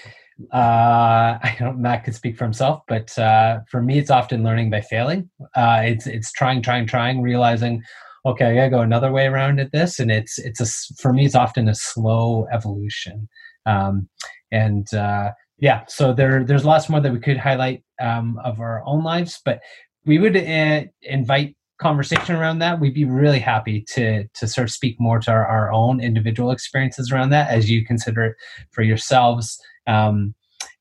Uh, 0.54 1.38
I 1.44 1.56
don't. 1.60 1.80
Matt 1.80 2.04
could 2.04 2.16
speak 2.16 2.38
for 2.38 2.44
himself, 2.44 2.82
but 2.88 3.18
uh, 3.18 3.60
for 3.70 3.82
me, 3.82 3.98
it's 3.98 4.12
often 4.12 4.44
learning 4.44 4.70
by 4.70 4.82
failing. 4.82 5.30
Uh, 5.56 5.82
it's 5.86 6.08
it's 6.08 6.32
trying, 6.32 6.62
trying, 6.62 6.88
trying, 6.88 7.22
realizing, 7.22 7.82
okay, 8.26 8.46
I 8.46 8.56
gotta 8.56 8.70
go 8.70 8.82
another 8.82 9.12
way 9.12 9.28
around 9.28 9.60
at 9.60 9.72
this, 9.72 10.00
and 10.00 10.12
it's 10.12 10.38
it's 10.40 10.62
a 10.62 10.68
for 11.02 11.14
me 11.14 11.26
it's 11.26 11.36
often 11.36 11.68
a 11.68 11.76
slow 11.76 12.48
evolution, 12.52 13.28
um, 13.66 14.10
and 14.52 14.92
uh, 14.94 15.32
yeah, 15.60 15.84
so 15.88 16.14
there 16.14 16.44
there's 16.44 16.66
lots 16.66 16.90
more 16.90 17.02
that 17.02 17.14
we 17.14 17.20
could 17.20 17.38
highlight 17.38 17.84
um, 18.02 18.40
of 18.44 18.60
our 18.60 18.84
own 18.86 19.04
lives, 19.04 19.42
but 19.44 19.60
we 20.06 20.20
would 20.20 20.38
uh, 20.38 20.84
invite 21.02 21.56
conversation 21.80 22.36
around 22.36 22.60
that. 22.60 22.80
We'd 22.80 22.94
be 22.94 23.06
really 23.06 23.40
happy 23.40 23.84
to 23.94 24.26
to 24.28 24.48
sort 24.48 24.68
of 24.68 24.72
speak 24.72 25.00
more 25.00 25.20
to 25.20 25.32
our, 25.32 25.46
our 25.46 25.72
own 25.72 26.00
individual 26.00 26.52
experiences 26.52 27.12
around 27.12 27.30
that 27.30 27.50
as 27.50 27.70
you 27.70 27.86
consider 27.86 28.26
it 28.26 28.36
for 28.72 28.84
yourselves. 28.84 29.60
Um, 29.88 30.36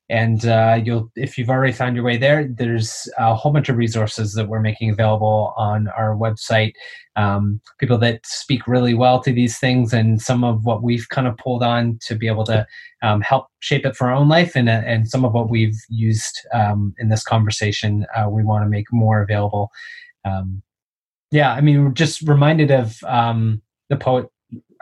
and 0.08 0.46
uh, 0.46 0.80
you'll 0.84 1.10
if 1.16 1.36
you've 1.36 1.50
already 1.50 1.72
found 1.72 1.96
your 1.96 2.04
way 2.04 2.16
there 2.16 2.46
there's 2.46 3.08
a 3.18 3.34
whole 3.34 3.52
bunch 3.52 3.68
of 3.68 3.76
resources 3.76 4.34
that 4.34 4.48
we're 4.48 4.60
making 4.60 4.90
available 4.90 5.52
on 5.56 5.88
our 5.88 6.14
website. 6.14 6.74
Um, 7.16 7.60
people 7.78 7.98
that 7.98 8.24
speak 8.24 8.68
really 8.68 8.94
well 8.94 9.20
to 9.22 9.32
these 9.32 9.58
things 9.58 9.92
and 9.92 10.20
some 10.22 10.44
of 10.44 10.64
what 10.64 10.82
we've 10.82 11.08
kind 11.08 11.26
of 11.26 11.36
pulled 11.38 11.62
on 11.62 11.98
to 12.06 12.14
be 12.14 12.28
able 12.28 12.44
to 12.44 12.66
um, 13.02 13.20
help 13.20 13.46
shape 13.60 13.84
it 13.84 13.96
for 13.96 14.08
our 14.08 14.14
own 14.14 14.28
life 14.28 14.54
and, 14.54 14.68
and 14.68 15.08
some 15.08 15.24
of 15.24 15.32
what 15.32 15.50
we've 15.50 15.78
used 15.88 16.38
um, 16.52 16.94
in 16.98 17.08
this 17.08 17.24
conversation 17.24 18.06
uh, 18.14 18.28
we 18.28 18.44
want 18.44 18.64
to 18.64 18.68
make 18.68 18.86
more 18.92 19.22
available. 19.22 19.70
Um, 20.24 20.62
yeah 21.30 21.52
i 21.52 21.60
mean 21.60 21.84
we're 21.84 21.90
just 21.90 22.22
reminded 22.22 22.70
of 22.70 22.96
um, 23.04 23.60
the 23.88 23.96
poet 23.96 24.26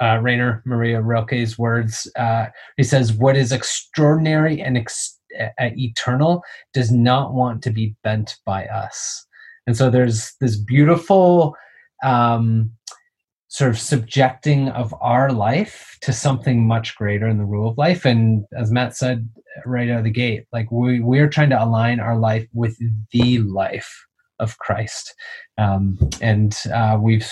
uh, 0.00 0.18
Rainer 0.22 0.62
Maria 0.64 1.00
Rilke's 1.00 1.58
words. 1.58 2.10
Uh, 2.16 2.46
he 2.76 2.82
says, 2.82 3.12
"What 3.12 3.36
is 3.36 3.52
extraordinary 3.52 4.60
and 4.60 4.76
ex- 4.76 5.18
uh, 5.40 5.48
eternal 5.58 6.42
does 6.72 6.90
not 6.90 7.34
want 7.34 7.62
to 7.62 7.70
be 7.70 7.96
bent 8.02 8.36
by 8.44 8.66
us." 8.66 9.26
And 9.66 9.76
so 9.76 9.90
there's 9.90 10.34
this 10.40 10.56
beautiful 10.56 11.56
um, 12.02 12.70
sort 13.48 13.70
of 13.70 13.78
subjecting 13.78 14.68
of 14.70 14.94
our 15.00 15.32
life 15.32 15.96
to 16.02 16.12
something 16.12 16.66
much 16.66 16.96
greater 16.96 17.28
in 17.28 17.38
the 17.38 17.44
rule 17.44 17.68
of 17.68 17.78
life. 17.78 18.04
And 18.04 18.44
as 18.58 18.70
Matt 18.70 18.96
said 18.96 19.28
right 19.64 19.88
out 19.88 19.98
of 19.98 20.04
the 20.04 20.10
gate, 20.10 20.46
like 20.52 20.70
we 20.72 21.00
we're 21.00 21.28
trying 21.28 21.50
to 21.50 21.62
align 21.62 22.00
our 22.00 22.18
life 22.18 22.46
with 22.52 22.76
the 23.12 23.38
life 23.38 24.06
of 24.40 24.58
Christ, 24.58 25.14
um, 25.56 25.96
and 26.20 26.56
uh, 26.74 26.98
we've 27.00 27.30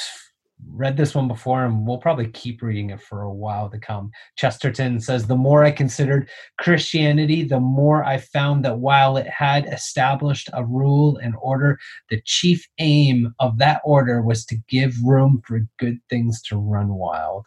read 0.71 0.97
this 0.97 1.15
one 1.15 1.29
before 1.29 1.65
and 1.65 1.87
we'll 1.87 1.99
probably 1.99 2.29
keep 2.29 2.63
reading 2.63 2.91
it 2.91 3.01
for 3.01 3.23
a 3.23 3.33
while 3.33 3.69
to 3.71 3.79
come. 3.79 4.11
Chesterton 4.37 5.01
says, 5.01 5.27
The 5.27 5.37
more 5.37 5.65
I 5.65 5.71
considered 5.71 6.29
Christianity, 6.59 7.43
the 7.45 7.61
more 7.61 8.05
I 8.05 8.19
found 8.19 8.65
that 8.65 8.79
while 8.79 9.17
it 9.17 9.27
had 9.29 9.67
established 9.67 10.49
a 10.53 10.65
rule 10.65 11.19
and 11.19 11.35
order, 11.41 11.79
the 12.11 12.21
chief 12.25 12.67
aim 12.79 13.35
of 13.39 13.59
that 13.59 13.81
order 13.85 14.23
was 14.23 14.45
to 14.47 14.57
give 14.69 14.95
room 15.05 15.43
for 15.47 15.61
good 15.79 15.99
things 16.09 16.43
to 16.43 16.57
run 16.57 16.89
wild. 16.89 17.47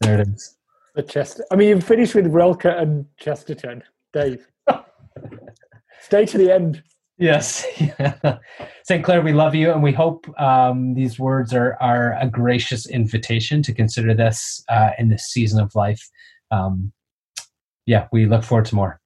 There 0.00 0.20
it 0.20 0.28
is. 0.28 0.56
The 0.94 1.02
Chester. 1.02 1.44
I 1.50 1.56
mean, 1.56 1.68
you 1.68 1.80
finished 1.80 2.14
with 2.14 2.26
Rilke 2.26 2.64
and 2.64 3.06
Chesterton, 3.18 3.82
Dave. 4.12 4.46
Stay 6.00 6.26
to 6.26 6.38
the 6.38 6.52
end. 6.52 6.82
Yes. 7.22 7.64
St. 8.84 9.04
Clair, 9.04 9.22
we 9.22 9.32
love 9.32 9.54
you, 9.54 9.70
and 9.70 9.80
we 9.80 9.92
hope 9.92 10.26
um, 10.40 10.94
these 10.94 11.20
words 11.20 11.54
are, 11.54 11.76
are 11.80 12.18
a 12.20 12.26
gracious 12.26 12.84
invitation 12.84 13.62
to 13.62 13.72
consider 13.72 14.12
this 14.12 14.64
uh, 14.68 14.90
in 14.98 15.08
this 15.08 15.26
season 15.26 15.62
of 15.62 15.72
life. 15.76 16.02
Um, 16.50 16.92
yeah, 17.86 18.08
we 18.12 18.26
look 18.26 18.42
forward 18.42 18.64
to 18.66 18.74
more. 18.74 19.01